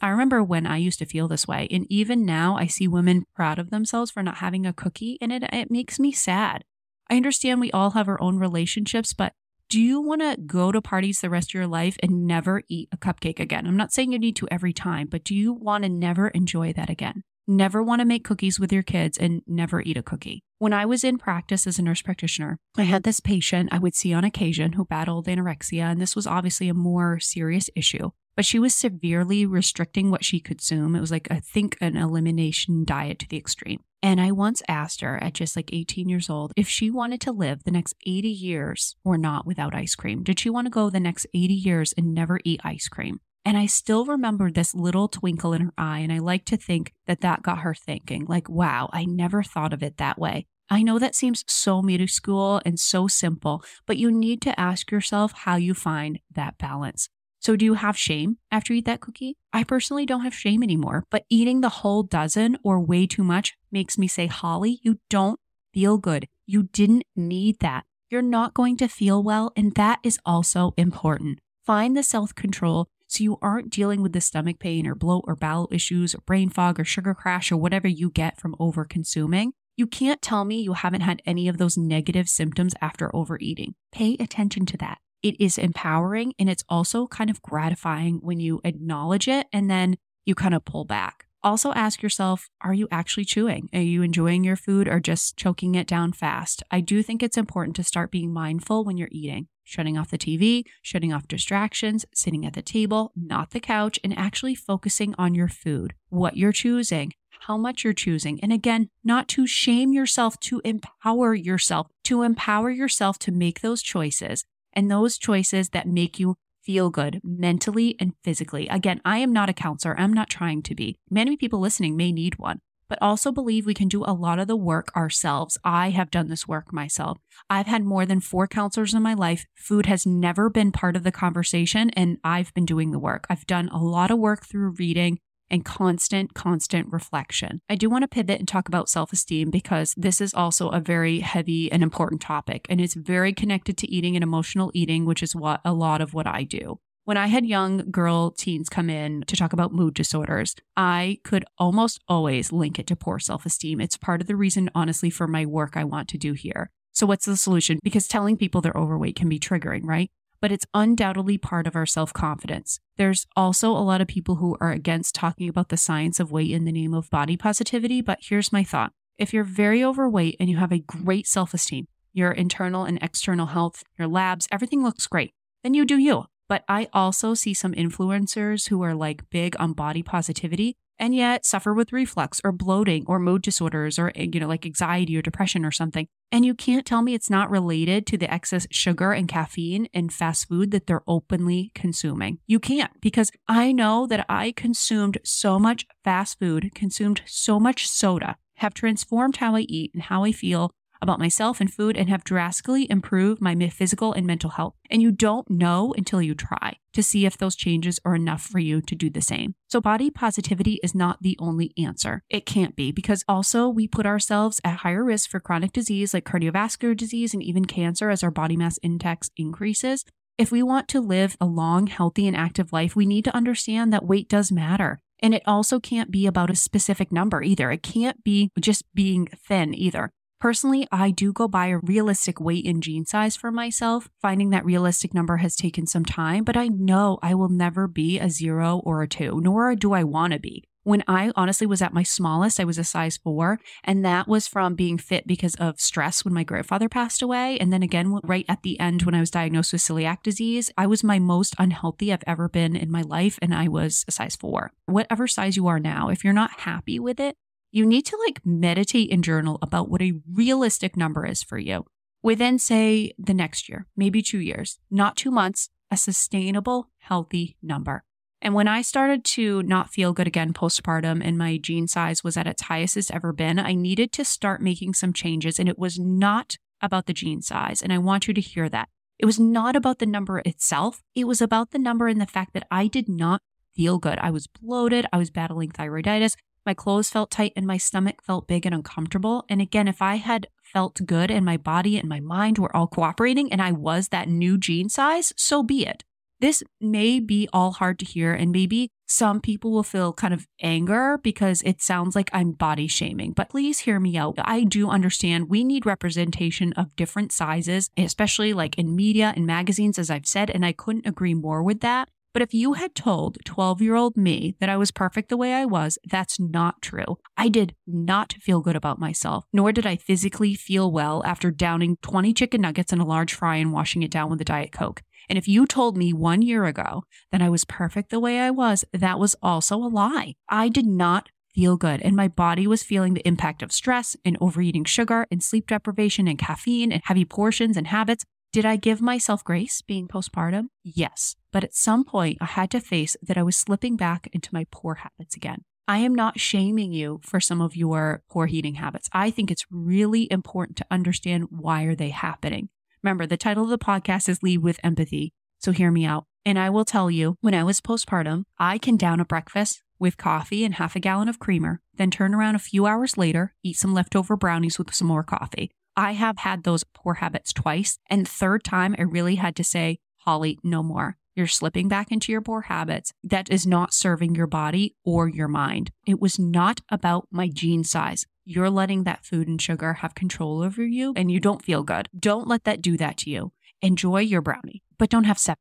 I 0.00 0.08
remember 0.10 0.44
when 0.44 0.66
I 0.66 0.76
used 0.76 1.00
to 1.00 1.06
feel 1.06 1.26
this 1.26 1.48
way, 1.48 1.66
and 1.70 1.86
even 1.90 2.24
now 2.24 2.56
I 2.56 2.66
see 2.66 2.86
women 2.86 3.24
proud 3.34 3.58
of 3.58 3.70
themselves 3.70 4.10
for 4.10 4.22
not 4.22 4.36
having 4.36 4.64
a 4.64 4.72
cookie, 4.72 5.18
and 5.20 5.32
it, 5.32 5.42
it 5.52 5.70
makes 5.70 5.98
me 5.98 6.12
sad. 6.12 6.64
I 7.10 7.16
understand 7.16 7.60
we 7.60 7.72
all 7.72 7.90
have 7.90 8.08
our 8.08 8.20
own 8.20 8.38
relationships, 8.38 9.12
but 9.12 9.32
do 9.68 9.80
you 9.80 10.00
want 10.00 10.22
to 10.22 10.36
go 10.46 10.70
to 10.72 10.80
parties 10.80 11.20
the 11.20 11.30
rest 11.30 11.50
of 11.50 11.54
your 11.54 11.66
life 11.66 11.96
and 12.02 12.26
never 12.26 12.62
eat 12.68 12.88
a 12.92 12.96
cupcake 12.96 13.40
again? 13.40 13.66
I'm 13.66 13.76
not 13.76 13.92
saying 13.92 14.12
you 14.12 14.18
need 14.18 14.36
to 14.36 14.48
every 14.50 14.72
time, 14.72 15.08
but 15.10 15.24
do 15.24 15.34
you 15.34 15.52
want 15.52 15.82
to 15.82 15.90
never 15.90 16.28
enjoy 16.28 16.72
that 16.74 16.88
again? 16.88 17.24
Never 17.50 17.82
want 17.82 18.00
to 18.00 18.04
make 18.04 18.24
cookies 18.24 18.60
with 18.60 18.72
your 18.72 18.82
kids 18.82 19.16
and 19.16 19.40
never 19.46 19.80
eat 19.80 19.96
a 19.96 20.02
cookie. 20.02 20.44
When 20.58 20.74
I 20.74 20.84
was 20.84 21.02
in 21.02 21.16
practice 21.16 21.66
as 21.66 21.78
a 21.78 21.82
nurse 21.82 22.02
practitioner, 22.02 22.58
I 22.76 22.82
had 22.82 23.04
this 23.04 23.20
patient 23.20 23.70
I 23.72 23.78
would 23.78 23.94
see 23.94 24.12
on 24.12 24.22
occasion 24.22 24.74
who 24.74 24.84
battled 24.84 25.26
anorexia, 25.26 25.90
and 25.90 25.98
this 25.98 26.14
was 26.14 26.26
obviously 26.26 26.68
a 26.68 26.74
more 26.74 27.18
serious 27.18 27.70
issue 27.74 28.10
but 28.38 28.46
she 28.46 28.60
was 28.60 28.72
severely 28.72 29.44
restricting 29.44 30.12
what 30.12 30.24
she 30.24 30.38
consumed. 30.38 30.94
It 30.94 31.00
was 31.00 31.10
like, 31.10 31.26
I 31.28 31.40
think, 31.40 31.76
an 31.80 31.96
elimination 31.96 32.84
diet 32.84 33.18
to 33.18 33.28
the 33.28 33.36
extreme. 33.36 33.80
And 34.00 34.20
I 34.20 34.30
once 34.30 34.62
asked 34.68 35.00
her 35.00 35.20
at 35.20 35.32
just 35.32 35.56
like 35.56 35.70
18 35.72 36.08
years 36.08 36.30
old 36.30 36.52
if 36.54 36.68
she 36.68 36.88
wanted 36.88 37.20
to 37.22 37.32
live 37.32 37.64
the 37.64 37.72
next 37.72 37.96
80 38.06 38.28
years 38.28 38.94
or 39.04 39.18
not 39.18 39.44
without 39.44 39.74
ice 39.74 39.96
cream. 39.96 40.22
Did 40.22 40.38
she 40.38 40.50
want 40.50 40.66
to 40.66 40.70
go 40.70 40.88
the 40.88 41.00
next 41.00 41.26
80 41.34 41.52
years 41.52 41.92
and 41.98 42.14
never 42.14 42.38
eat 42.44 42.60
ice 42.62 42.86
cream? 42.86 43.18
And 43.48 43.56
I 43.56 43.64
still 43.64 44.04
remember 44.04 44.50
this 44.50 44.74
little 44.74 45.08
twinkle 45.08 45.54
in 45.54 45.62
her 45.62 45.72
eye. 45.78 46.00
And 46.00 46.12
I 46.12 46.18
like 46.18 46.44
to 46.44 46.56
think 46.58 46.92
that 47.06 47.22
that 47.22 47.42
got 47.42 47.60
her 47.60 47.72
thinking, 47.72 48.26
like, 48.26 48.46
wow, 48.46 48.90
I 48.92 49.06
never 49.06 49.42
thought 49.42 49.72
of 49.72 49.82
it 49.82 49.96
that 49.96 50.18
way. 50.18 50.44
I 50.68 50.82
know 50.82 50.98
that 50.98 51.14
seems 51.14 51.46
so 51.48 51.80
minuscule 51.80 52.60
and 52.66 52.78
so 52.78 53.08
simple, 53.08 53.64
but 53.86 53.96
you 53.96 54.10
need 54.10 54.42
to 54.42 54.60
ask 54.60 54.90
yourself 54.90 55.32
how 55.32 55.56
you 55.56 55.72
find 55.72 56.18
that 56.34 56.58
balance. 56.58 57.08
So, 57.40 57.56
do 57.56 57.64
you 57.64 57.72
have 57.72 57.96
shame 57.96 58.36
after 58.50 58.74
you 58.74 58.80
eat 58.80 58.84
that 58.84 59.00
cookie? 59.00 59.38
I 59.50 59.64
personally 59.64 60.04
don't 60.04 60.24
have 60.24 60.34
shame 60.34 60.62
anymore, 60.62 61.04
but 61.08 61.24
eating 61.30 61.62
the 61.62 61.70
whole 61.80 62.02
dozen 62.02 62.58
or 62.62 62.78
way 62.78 63.06
too 63.06 63.24
much 63.24 63.54
makes 63.72 63.96
me 63.96 64.08
say, 64.08 64.26
Holly, 64.26 64.78
you 64.82 64.98
don't 65.08 65.40
feel 65.72 65.96
good. 65.96 66.28
You 66.44 66.64
didn't 66.64 67.04
need 67.16 67.60
that. 67.60 67.86
You're 68.10 68.20
not 68.20 68.52
going 68.52 68.76
to 68.76 68.88
feel 68.88 69.22
well, 69.22 69.52
and 69.56 69.74
that 69.76 70.00
is 70.02 70.18
also 70.26 70.74
important. 70.76 71.38
Find 71.64 71.96
the 71.96 72.02
self 72.02 72.34
control 72.34 72.88
so 73.08 73.24
you 73.24 73.38
aren't 73.42 73.70
dealing 73.70 74.02
with 74.02 74.12
the 74.12 74.20
stomach 74.20 74.58
pain 74.58 74.86
or 74.86 74.94
bloat 74.94 75.24
or 75.26 75.34
bowel 75.34 75.68
issues 75.72 76.14
or 76.14 76.20
brain 76.26 76.50
fog 76.50 76.78
or 76.78 76.84
sugar 76.84 77.14
crash 77.14 77.50
or 77.50 77.56
whatever 77.56 77.88
you 77.88 78.10
get 78.10 78.38
from 78.38 78.54
over 78.60 78.84
consuming. 78.84 79.52
You 79.76 79.86
can't 79.86 80.20
tell 80.20 80.44
me 80.44 80.60
you 80.60 80.74
haven't 80.74 81.00
had 81.00 81.22
any 81.24 81.48
of 81.48 81.58
those 81.58 81.76
negative 81.78 82.28
symptoms 82.28 82.74
after 82.80 83.14
overeating. 83.14 83.74
Pay 83.92 84.16
attention 84.20 84.66
to 84.66 84.76
that. 84.78 84.98
It 85.22 85.40
is 85.40 85.58
empowering 85.58 86.34
and 86.38 86.48
it's 86.48 86.64
also 86.68 87.06
kind 87.06 87.30
of 87.30 87.42
gratifying 87.42 88.18
when 88.22 88.40
you 88.40 88.60
acknowledge 88.62 89.26
it 89.26 89.46
and 89.52 89.70
then 89.70 89.96
you 90.26 90.34
kind 90.34 90.54
of 90.54 90.64
pull 90.64 90.84
back. 90.84 91.24
Also, 91.42 91.72
ask 91.72 92.02
yourself 92.02 92.48
are 92.60 92.74
you 92.74 92.88
actually 92.90 93.24
chewing? 93.24 93.68
Are 93.72 93.80
you 93.80 94.02
enjoying 94.02 94.44
your 94.44 94.56
food 94.56 94.88
or 94.88 95.00
just 95.00 95.36
choking 95.36 95.76
it 95.76 95.86
down 95.86 96.12
fast? 96.12 96.62
I 96.70 96.80
do 96.80 97.02
think 97.02 97.22
it's 97.22 97.36
important 97.36 97.76
to 97.76 97.84
start 97.84 98.10
being 98.10 98.32
mindful 98.32 98.84
when 98.84 98.96
you're 98.96 99.08
eating, 99.12 99.46
shutting 99.68 99.98
off 99.98 100.10
the 100.10 100.16
TV, 100.16 100.64
shutting 100.80 101.12
off 101.12 101.28
distractions, 101.28 102.06
sitting 102.14 102.46
at 102.46 102.54
the 102.54 102.62
table, 102.62 103.12
not 103.14 103.50
the 103.50 103.60
couch, 103.60 104.00
and 104.02 104.18
actually 104.18 104.54
focusing 104.54 105.14
on 105.18 105.34
your 105.34 105.46
food, 105.46 105.92
what 106.08 106.38
you're 106.38 106.52
choosing, 106.52 107.12
how 107.40 107.58
much 107.58 107.84
you're 107.84 107.92
choosing. 107.92 108.40
And 108.42 108.50
again, 108.50 108.88
not 109.04 109.28
to 109.28 109.46
shame 109.46 109.92
yourself, 109.92 110.40
to 110.40 110.62
empower 110.64 111.34
yourself, 111.34 111.88
to 112.04 112.22
empower 112.22 112.70
yourself 112.70 113.18
to 113.20 113.30
make 113.30 113.60
those 113.60 113.82
choices 113.82 114.46
and 114.72 114.90
those 114.90 115.18
choices 115.18 115.68
that 115.70 115.86
make 115.86 116.18
you 116.18 116.36
feel 116.62 116.88
good 116.88 117.20
mentally 117.22 117.94
and 118.00 118.14
physically. 118.24 118.68
Again, 118.68 119.02
I 119.04 119.18
am 119.18 119.34
not 119.34 119.50
a 119.50 119.54
counselor. 119.54 119.98
I'm 120.00 120.14
not 120.14 120.30
trying 120.30 120.62
to 120.62 120.74
be. 120.74 120.96
Many 121.10 121.36
people 121.36 121.60
listening 121.60 121.94
may 121.94 122.10
need 122.10 122.38
one, 122.38 122.60
but 122.88 122.98
also 123.00 123.32
believe 123.32 123.66
we 123.66 123.74
can 123.74 123.88
do 123.88 124.04
a 124.04 124.12
lot 124.12 124.38
of 124.38 124.48
the 124.48 124.56
work 124.56 124.90
ourselves. 124.96 125.58
I 125.64 125.90
have 125.90 126.10
done 126.10 126.28
this 126.28 126.48
work 126.48 126.72
myself. 126.72 127.18
I've 127.50 127.66
had 127.66 127.84
more 127.84 128.06
than 128.06 128.20
four 128.20 128.48
counselors 128.48 128.94
in 128.94 129.02
my 129.02 129.14
life. 129.14 129.46
Food 129.54 129.86
has 129.86 130.06
never 130.06 130.48
been 130.48 130.72
part 130.72 130.96
of 130.96 131.04
the 131.04 131.12
conversation, 131.12 131.90
and 131.90 132.18
I've 132.24 132.52
been 132.54 132.66
doing 132.66 132.90
the 132.90 132.98
work. 132.98 133.26
I've 133.28 133.46
done 133.46 133.68
a 133.68 133.78
lot 133.78 134.10
of 134.10 134.18
work 134.18 134.46
through 134.46 134.74
reading, 134.78 135.18
and 135.50 135.64
constant, 135.64 136.34
constant 136.34 136.92
reflection. 136.92 137.60
I 137.68 137.74
do 137.74 137.88
want 137.88 138.02
to 138.02 138.08
pivot 138.08 138.38
and 138.38 138.48
talk 138.48 138.68
about 138.68 138.88
self 138.88 139.12
esteem 139.12 139.50
because 139.50 139.94
this 139.96 140.20
is 140.20 140.34
also 140.34 140.68
a 140.68 140.80
very 140.80 141.20
heavy 141.20 141.70
and 141.70 141.82
important 141.82 142.20
topic, 142.20 142.66
and 142.68 142.80
it's 142.80 142.94
very 142.94 143.32
connected 143.32 143.76
to 143.78 143.90
eating 143.90 144.16
and 144.16 144.22
emotional 144.22 144.70
eating, 144.74 145.04
which 145.04 145.22
is 145.22 145.34
what 145.34 145.60
a 145.64 145.72
lot 145.72 146.00
of 146.00 146.14
what 146.14 146.26
I 146.26 146.44
do. 146.44 146.80
When 147.08 147.16
I 147.16 147.28
had 147.28 147.46
young 147.46 147.90
girl 147.90 148.32
teens 148.32 148.68
come 148.68 148.90
in 148.90 149.22
to 149.28 149.34
talk 149.34 149.54
about 149.54 149.72
mood 149.72 149.94
disorders, 149.94 150.54
I 150.76 151.20
could 151.24 151.46
almost 151.56 152.02
always 152.06 152.52
link 152.52 152.78
it 152.78 152.86
to 152.88 152.96
poor 152.96 153.18
self 153.18 153.46
esteem. 153.46 153.80
It's 153.80 153.96
part 153.96 154.20
of 154.20 154.26
the 154.26 154.36
reason, 154.36 154.68
honestly, 154.74 155.08
for 155.08 155.26
my 155.26 155.46
work 155.46 155.74
I 155.74 155.84
want 155.84 156.10
to 156.10 156.18
do 156.18 156.34
here. 156.34 156.70
So, 156.92 157.06
what's 157.06 157.24
the 157.24 157.38
solution? 157.38 157.78
Because 157.82 158.08
telling 158.08 158.36
people 158.36 158.60
they're 158.60 158.74
overweight 158.76 159.16
can 159.16 159.30
be 159.30 159.38
triggering, 159.40 159.84
right? 159.84 160.10
but 160.42 160.52
it's 160.52 160.66
undoubtedly 160.74 161.38
part 161.38 161.66
of 161.66 161.74
our 161.74 161.86
self 161.86 162.12
confidence. 162.12 162.78
There's 162.98 163.26
also 163.34 163.70
a 163.70 163.80
lot 163.80 164.02
of 164.02 164.06
people 164.06 164.34
who 164.34 164.58
are 164.60 164.72
against 164.72 165.14
talking 165.14 165.48
about 165.48 165.70
the 165.70 165.78
science 165.78 166.20
of 166.20 166.30
weight 166.30 166.50
in 166.50 166.66
the 166.66 166.72
name 166.72 166.92
of 166.92 167.08
body 167.08 167.38
positivity, 167.38 168.02
but 168.02 168.18
here's 168.20 168.52
my 168.52 168.62
thought. 168.62 168.92
If 169.16 169.32
you're 169.32 169.44
very 169.44 169.82
overweight 169.82 170.36
and 170.38 170.50
you 170.50 170.58
have 170.58 170.72
a 170.72 170.80
great 170.80 171.26
self 171.26 171.54
esteem, 171.54 171.88
your 172.12 172.32
internal 172.32 172.84
and 172.84 172.98
external 173.00 173.46
health, 173.46 173.82
your 173.98 174.08
labs, 174.08 174.46
everything 174.52 174.82
looks 174.82 175.06
great, 175.06 175.32
then 175.62 175.72
you 175.72 175.86
do 175.86 175.96
you. 175.96 176.26
But 176.48 176.64
I 176.68 176.88
also 176.92 177.34
see 177.34 177.54
some 177.54 177.74
influencers 177.74 178.68
who 178.68 178.82
are 178.82 178.94
like 178.94 179.28
big 179.30 179.54
on 179.58 179.74
body 179.74 180.02
positivity 180.02 180.76
and 180.98 181.14
yet 181.14 181.44
suffer 181.44 181.72
with 181.72 181.92
reflux 181.92 182.40
or 182.42 182.52
bloating 182.52 183.04
or 183.06 183.18
mood 183.18 183.42
disorders 183.42 183.98
or, 183.98 184.10
eh, 184.16 184.26
you 184.32 184.40
know, 184.40 184.48
like 184.48 184.66
anxiety 184.66 185.16
or 185.16 185.22
depression 185.22 185.64
or 185.64 185.70
something. 185.70 186.06
And 186.32 186.44
you 186.44 186.54
can't 186.54 186.84
tell 186.84 187.02
me 187.02 187.14
it's 187.14 187.30
not 187.30 187.50
related 187.50 188.06
to 188.08 188.18
the 188.18 188.32
excess 188.32 188.66
sugar 188.70 189.12
and 189.12 189.28
caffeine 189.28 189.86
in 189.92 190.08
fast 190.08 190.48
food 190.48 190.70
that 190.72 190.86
they're 190.86 191.04
openly 191.06 191.70
consuming. 191.74 192.38
You 192.46 192.58
can't 192.58 192.90
because 193.00 193.30
I 193.46 193.72
know 193.72 194.06
that 194.06 194.26
I 194.28 194.52
consumed 194.52 195.18
so 195.24 195.58
much 195.58 195.86
fast 196.04 196.38
food, 196.38 196.74
consumed 196.74 197.22
so 197.26 197.60
much 197.60 197.86
soda, 197.86 198.36
have 198.56 198.74
transformed 198.74 199.36
how 199.36 199.54
I 199.54 199.60
eat 199.60 199.92
and 199.94 200.02
how 200.02 200.24
I 200.24 200.32
feel 200.32 200.70
about 201.00 201.18
myself 201.18 201.60
and 201.60 201.72
food 201.72 201.96
and 201.96 202.08
have 202.08 202.24
drastically 202.24 202.90
improved 202.90 203.40
my 203.40 203.54
physical 203.68 204.12
and 204.12 204.26
mental 204.26 204.50
health. 204.50 204.74
And 204.90 205.02
you 205.02 205.10
don't 205.10 205.50
know 205.50 205.94
until 205.96 206.22
you 206.22 206.34
try 206.34 206.76
to 206.92 207.02
see 207.02 207.26
if 207.26 207.36
those 207.36 207.56
changes 207.56 208.00
are 208.04 208.14
enough 208.14 208.42
for 208.42 208.58
you 208.58 208.80
to 208.82 208.94
do 208.94 209.10
the 209.10 209.20
same. 209.20 209.54
So, 209.68 209.80
body 209.80 210.10
positivity 210.10 210.80
is 210.82 210.94
not 210.94 211.22
the 211.22 211.36
only 211.38 211.72
answer. 211.76 212.22
It 212.28 212.46
can't 212.46 212.74
be 212.74 212.92
because 212.92 213.24
also 213.28 213.68
we 213.68 213.86
put 213.86 214.06
ourselves 214.06 214.60
at 214.64 214.78
higher 214.78 215.04
risk 215.04 215.30
for 215.30 215.40
chronic 215.40 215.72
disease 215.72 216.14
like 216.14 216.24
cardiovascular 216.24 216.96
disease 216.96 217.34
and 217.34 217.42
even 217.42 217.64
cancer 217.64 218.10
as 218.10 218.22
our 218.22 218.30
body 218.30 218.56
mass 218.56 218.78
index 218.82 219.30
increases. 219.36 220.04
If 220.38 220.52
we 220.52 220.62
want 220.62 220.86
to 220.88 221.00
live 221.00 221.36
a 221.40 221.46
long, 221.46 221.88
healthy, 221.88 222.26
and 222.28 222.36
active 222.36 222.72
life, 222.72 222.94
we 222.94 223.06
need 223.06 223.24
to 223.24 223.34
understand 223.34 223.92
that 223.92 224.06
weight 224.06 224.28
does 224.28 224.52
matter. 224.52 225.00
And 225.20 225.34
it 225.34 225.42
also 225.46 225.80
can't 225.80 226.12
be 226.12 226.26
about 226.26 226.50
a 226.50 226.54
specific 226.54 227.10
number 227.10 227.42
either. 227.42 227.72
It 227.72 227.82
can't 227.82 228.22
be 228.22 228.52
just 228.60 228.84
being 228.94 229.26
thin 229.26 229.74
either. 229.74 230.12
Personally, 230.40 230.86
I 230.92 231.10
do 231.10 231.32
go 231.32 231.48
by 231.48 231.66
a 231.66 231.78
realistic 231.78 232.40
weight 232.40 232.64
and 232.64 232.80
jean 232.80 233.04
size 233.04 233.34
for 233.34 233.50
myself. 233.50 234.08
Finding 234.22 234.50
that 234.50 234.64
realistic 234.64 235.12
number 235.12 235.38
has 235.38 235.56
taken 235.56 235.84
some 235.86 236.04
time, 236.04 236.44
but 236.44 236.56
I 236.56 236.68
know 236.68 237.18
I 237.22 237.34
will 237.34 237.48
never 237.48 237.88
be 237.88 238.20
a 238.20 238.30
zero 238.30 238.80
or 238.84 239.02
a 239.02 239.08
two, 239.08 239.40
nor 239.42 239.74
do 239.74 239.92
I 239.92 240.04
want 240.04 240.34
to 240.34 240.38
be. 240.38 240.62
When 240.84 241.02
I 241.08 241.32
honestly 241.34 241.66
was 241.66 241.82
at 241.82 241.92
my 241.92 242.04
smallest, 242.04 242.60
I 242.60 242.64
was 242.64 242.78
a 242.78 242.84
size 242.84 243.16
four, 243.16 243.58
and 243.82 244.04
that 244.04 244.28
was 244.28 244.46
from 244.46 244.76
being 244.76 244.96
fit 244.96 245.26
because 245.26 245.56
of 245.56 245.80
stress 245.80 246.24
when 246.24 246.32
my 246.32 246.44
grandfather 246.44 246.88
passed 246.88 247.20
away. 247.20 247.58
And 247.58 247.72
then 247.72 247.82
again, 247.82 248.20
right 248.22 248.46
at 248.48 248.62
the 248.62 248.78
end, 248.78 249.02
when 249.02 249.16
I 249.16 249.20
was 249.20 249.32
diagnosed 249.32 249.72
with 249.72 249.82
celiac 249.82 250.22
disease, 250.22 250.70
I 250.78 250.86
was 250.86 251.02
my 251.02 251.18
most 251.18 251.54
unhealthy 251.58 252.12
I've 252.12 252.24
ever 252.28 252.48
been 252.48 252.76
in 252.76 252.92
my 252.92 253.02
life, 253.02 253.40
and 253.42 253.52
I 253.52 253.66
was 253.66 254.04
a 254.06 254.12
size 254.12 254.36
four. 254.36 254.70
Whatever 254.86 255.26
size 255.26 255.56
you 255.56 255.66
are 255.66 255.80
now, 255.80 256.10
if 256.10 256.22
you're 256.22 256.32
not 256.32 256.60
happy 256.60 257.00
with 257.00 257.18
it, 257.18 257.36
you 257.70 257.86
need 257.86 258.06
to 258.06 258.18
like 258.26 258.40
meditate 258.44 259.12
and 259.12 259.22
journal 259.22 259.58
about 259.62 259.88
what 259.88 260.02
a 260.02 260.14
realistic 260.32 260.96
number 260.96 261.26
is 261.26 261.42
for 261.42 261.58
you 261.58 261.84
within, 262.22 262.58
say, 262.58 263.12
the 263.18 263.34
next 263.34 263.68
year, 263.68 263.86
maybe 263.96 264.22
two 264.22 264.40
years, 264.40 264.78
not 264.90 265.16
two 265.16 265.30
months, 265.30 265.70
a 265.90 265.96
sustainable, 265.96 266.90
healthy 266.98 267.56
number. 267.62 268.04
And 268.40 268.54
when 268.54 268.68
I 268.68 268.82
started 268.82 269.24
to 269.26 269.62
not 269.64 269.90
feel 269.90 270.12
good 270.12 270.26
again 270.26 270.52
postpartum 270.52 271.20
and 271.24 271.36
my 271.36 271.58
jean 271.58 271.88
size 271.88 272.22
was 272.22 272.36
at 272.36 272.46
its 272.46 272.62
highest 272.62 272.96
it's 272.96 273.10
ever 273.10 273.32
been, 273.32 273.58
I 273.58 273.74
needed 273.74 274.12
to 274.12 274.24
start 274.24 274.62
making 274.62 274.94
some 274.94 275.12
changes. 275.12 275.58
And 275.58 275.68
it 275.68 275.78
was 275.78 275.98
not 275.98 276.56
about 276.80 277.06
the 277.06 277.12
jean 277.12 277.42
size. 277.42 277.82
And 277.82 277.92
I 277.92 277.98
want 277.98 278.28
you 278.28 278.34
to 278.34 278.40
hear 278.40 278.68
that. 278.68 278.88
It 279.18 279.26
was 279.26 279.40
not 279.40 279.74
about 279.74 279.98
the 279.98 280.06
number 280.06 280.40
itself. 280.44 281.02
It 281.16 281.26
was 281.26 281.42
about 281.42 281.72
the 281.72 281.78
number 281.78 282.06
and 282.06 282.20
the 282.20 282.26
fact 282.26 282.52
that 282.54 282.66
I 282.70 282.86
did 282.86 283.08
not 283.08 283.42
feel 283.74 283.98
good. 283.98 284.18
I 284.20 284.30
was 284.30 284.46
bloated. 284.46 285.06
I 285.12 285.18
was 285.18 285.30
battling 285.30 285.70
thyroiditis. 285.70 286.36
My 286.68 286.74
clothes 286.74 287.08
felt 287.08 287.30
tight 287.30 287.54
and 287.56 287.66
my 287.66 287.78
stomach 287.78 288.22
felt 288.22 288.46
big 288.46 288.66
and 288.66 288.74
uncomfortable. 288.74 289.46
And 289.48 289.62
again, 289.62 289.88
if 289.88 290.02
I 290.02 290.16
had 290.16 290.48
felt 290.62 291.00
good 291.06 291.30
and 291.30 291.42
my 291.42 291.56
body 291.56 291.96
and 291.96 292.06
my 292.06 292.20
mind 292.20 292.58
were 292.58 292.76
all 292.76 292.86
cooperating 292.86 293.50
and 293.50 293.62
I 293.62 293.72
was 293.72 294.08
that 294.08 294.28
new 294.28 294.58
jean 294.58 294.90
size, 294.90 295.32
so 295.34 295.62
be 295.62 295.86
it. 295.86 296.04
This 296.40 296.62
may 296.78 297.20
be 297.20 297.48
all 297.54 297.72
hard 297.72 297.98
to 298.00 298.04
hear, 298.04 298.34
and 298.34 298.52
maybe 298.52 298.90
some 299.06 299.40
people 299.40 299.72
will 299.72 299.82
feel 299.82 300.12
kind 300.12 300.34
of 300.34 300.46
anger 300.60 301.18
because 301.22 301.62
it 301.62 301.80
sounds 301.80 302.14
like 302.14 302.28
I'm 302.34 302.52
body 302.52 302.86
shaming. 302.86 303.32
But 303.32 303.48
please 303.48 303.78
hear 303.80 303.98
me 303.98 304.18
out. 304.18 304.34
I 304.38 304.64
do 304.64 304.90
understand 304.90 305.48
we 305.48 305.64
need 305.64 305.86
representation 305.86 306.74
of 306.74 306.94
different 306.96 307.32
sizes, 307.32 307.88
especially 307.96 308.52
like 308.52 308.76
in 308.76 308.94
media 308.94 309.32
and 309.34 309.46
magazines, 309.46 309.98
as 309.98 310.10
I've 310.10 310.26
said, 310.26 310.50
and 310.50 310.66
I 310.66 310.72
couldn't 310.72 311.06
agree 311.06 311.34
more 311.34 311.62
with 311.62 311.80
that. 311.80 312.10
But 312.32 312.42
if 312.42 312.54
you 312.54 312.74
had 312.74 312.94
told 312.94 313.38
12 313.44 313.82
year 313.82 313.94
old 313.94 314.16
me 314.16 314.54
that 314.60 314.68
I 314.68 314.76
was 314.76 314.90
perfect 314.90 315.28
the 315.28 315.36
way 315.36 315.54
I 315.54 315.64
was, 315.64 315.98
that's 316.08 316.38
not 316.38 316.82
true. 316.82 317.18
I 317.36 317.48
did 317.48 317.74
not 317.86 318.34
feel 318.34 318.60
good 318.60 318.76
about 318.76 318.98
myself, 318.98 319.44
nor 319.52 319.72
did 319.72 319.86
I 319.86 319.96
physically 319.96 320.54
feel 320.54 320.90
well 320.90 321.22
after 321.24 321.50
downing 321.50 321.96
20 322.02 322.32
chicken 322.34 322.60
nuggets 322.60 322.92
and 322.92 323.00
a 323.00 323.06
large 323.06 323.34
fry 323.34 323.56
and 323.56 323.72
washing 323.72 324.02
it 324.02 324.10
down 324.10 324.30
with 324.30 324.40
a 324.40 324.44
Diet 324.44 324.72
Coke. 324.72 325.02
And 325.28 325.36
if 325.38 325.48
you 325.48 325.66
told 325.66 325.96
me 325.96 326.12
one 326.12 326.42
year 326.42 326.64
ago 326.64 327.04
that 327.32 327.42
I 327.42 327.50
was 327.50 327.64
perfect 327.64 328.10
the 328.10 328.20
way 328.20 328.40
I 328.40 328.50
was, 328.50 328.84
that 328.92 329.18
was 329.18 329.36
also 329.42 329.76
a 329.76 329.88
lie. 329.88 330.36
I 330.48 330.68
did 330.68 330.86
not 330.86 331.28
feel 331.54 331.76
good. 331.76 332.00
And 332.02 332.14
my 332.14 332.28
body 332.28 332.66
was 332.66 332.82
feeling 332.82 333.14
the 333.14 333.26
impact 333.26 333.62
of 333.62 333.72
stress 333.72 334.16
and 334.24 334.38
overeating 334.40 334.84
sugar 334.84 335.26
and 335.30 335.42
sleep 335.42 335.66
deprivation 335.66 336.28
and 336.28 336.38
caffeine 336.38 336.92
and 336.92 337.02
heavy 337.04 337.24
portions 337.24 337.76
and 337.76 337.88
habits. 337.88 338.24
Did 338.50 338.64
I 338.64 338.76
give 338.76 339.02
myself 339.02 339.44
grace 339.44 339.82
being 339.82 340.08
postpartum? 340.08 340.68
Yes. 340.82 341.36
But 341.52 341.64
at 341.64 341.74
some 341.74 342.02
point, 342.02 342.38
I 342.40 342.46
had 342.46 342.70
to 342.70 342.80
face 342.80 343.14
that 343.20 343.36
I 343.36 343.42
was 343.42 343.58
slipping 343.58 343.96
back 343.96 344.28
into 344.32 344.48
my 344.54 344.66
poor 344.70 344.94
habits 344.94 345.36
again. 345.36 345.64
I 345.86 345.98
am 345.98 346.14
not 346.14 346.40
shaming 346.40 346.92
you 346.92 347.20
for 347.22 347.40
some 347.40 347.60
of 347.60 347.76
your 347.76 348.22
poor 348.30 348.46
eating 348.46 348.76
habits. 348.76 349.10
I 349.12 349.30
think 349.30 349.50
it's 349.50 349.66
really 349.70 350.30
important 350.30 350.78
to 350.78 350.86
understand 350.90 351.48
why 351.50 351.82
are 351.84 351.94
they 351.94 352.08
happening. 352.08 352.70
Remember, 353.02 353.26
the 353.26 353.36
title 353.36 353.64
of 353.64 353.70
the 353.70 353.78
podcast 353.78 354.28
is 354.30 354.42
Lead 354.42 354.58
with 354.58 354.80
Empathy. 354.82 355.32
So 355.58 355.72
hear 355.72 355.90
me 355.90 356.06
out. 356.06 356.24
And 356.46 356.58
I 356.58 356.70
will 356.70 356.86
tell 356.86 357.10
you, 357.10 357.36
when 357.42 357.54
I 357.54 357.64
was 357.64 357.82
postpartum, 357.82 358.44
I 358.58 358.78
can 358.78 358.96
down 358.96 359.20
a 359.20 359.26
breakfast 359.26 359.82
with 359.98 360.16
coffee 360.16 360.64
and 360.64 360.74
half 360.74 360.96
a 360.96 361.00
gallon 361.00 361.28
of 361.28 361.38
creamer, 361.38 361.80
then 361.96 362.10
turn 362.10 362.34
around 362.34 362.54
a 362.54 362.60
few 362.60 362.86
hours 362.86 363.18
later, 363.18 363.54
eat 363.62 363.76
some 363.76 363.92
leftover 363.92 364.36
brownies 364.36 364.78
with 364.78 364.94
some 364.94 365.08
more 365.08 365.24
coffee. 365.24 365.70
I 365.98 366.12
have 366.12 366.38
had 366.38 366.62
those 366.62 366.84
poor 366.84 367.14
habits 367.14 367.52
twice. 367.52 367.98
And 368.08 368.26
third 368.26 368.62
time, 368.62 368.94
I 368.96 369.02
really 369.02 369.34
had 369.34 369.56
to 369.56 369.64
say, 369.64 369.98
Holly, 370.18 370.56
no 370.62 370.80
more. 370.80 371.16
you're 371.34 371.48
slipping 371.48 371.88
back 371.88 372.12
into 372.12 372.30
your 372.30 372.40
poor 372.40 372.62
habits 372.62 373.12
that 373.24 373.50
is 373.50 373.66
not 373.66 373.92
serving 373.92 374.36
your 374.36 374.46
body 374.46 374.94
or 375.04 375.28
your 375.28 375.48
mind. 375.48 375.90
It 376.06 376.20
was 376.20 376.38
not 376.38 376.80
about 376.88 377.26
my 377.32 377.48
jean 377.48 377.82
size. 377.82 378.26
You're 378.44 378.70
letting 378.70 379.04
that 379.04 379.24
food 379.24 379.48
and 379.48 379.60
sugar 379.60 379.94
have 379.94 380.14
control 380.14 380.62
over 380.62 380.84
you 380.84 381.14
and 381.16 381.32
you 381.32 381.40
don't 381.40 381.64
feel 381.64 381.82
good. 381.82 382.08
Don't 382.16 382.46
let 382.46 382.62
that 382.62 382.80
do 382.80 382.96
that 382.96 383.16
to 383.18 383.30
you. 383.30 383.52
Enjoy 383.82 384.20
your 384.20 384.40
brownie, 384.40 384.82
but 384.98 385.10
don't 385.10 385.24
have 385.24 385.38
seven. 385.38 385.58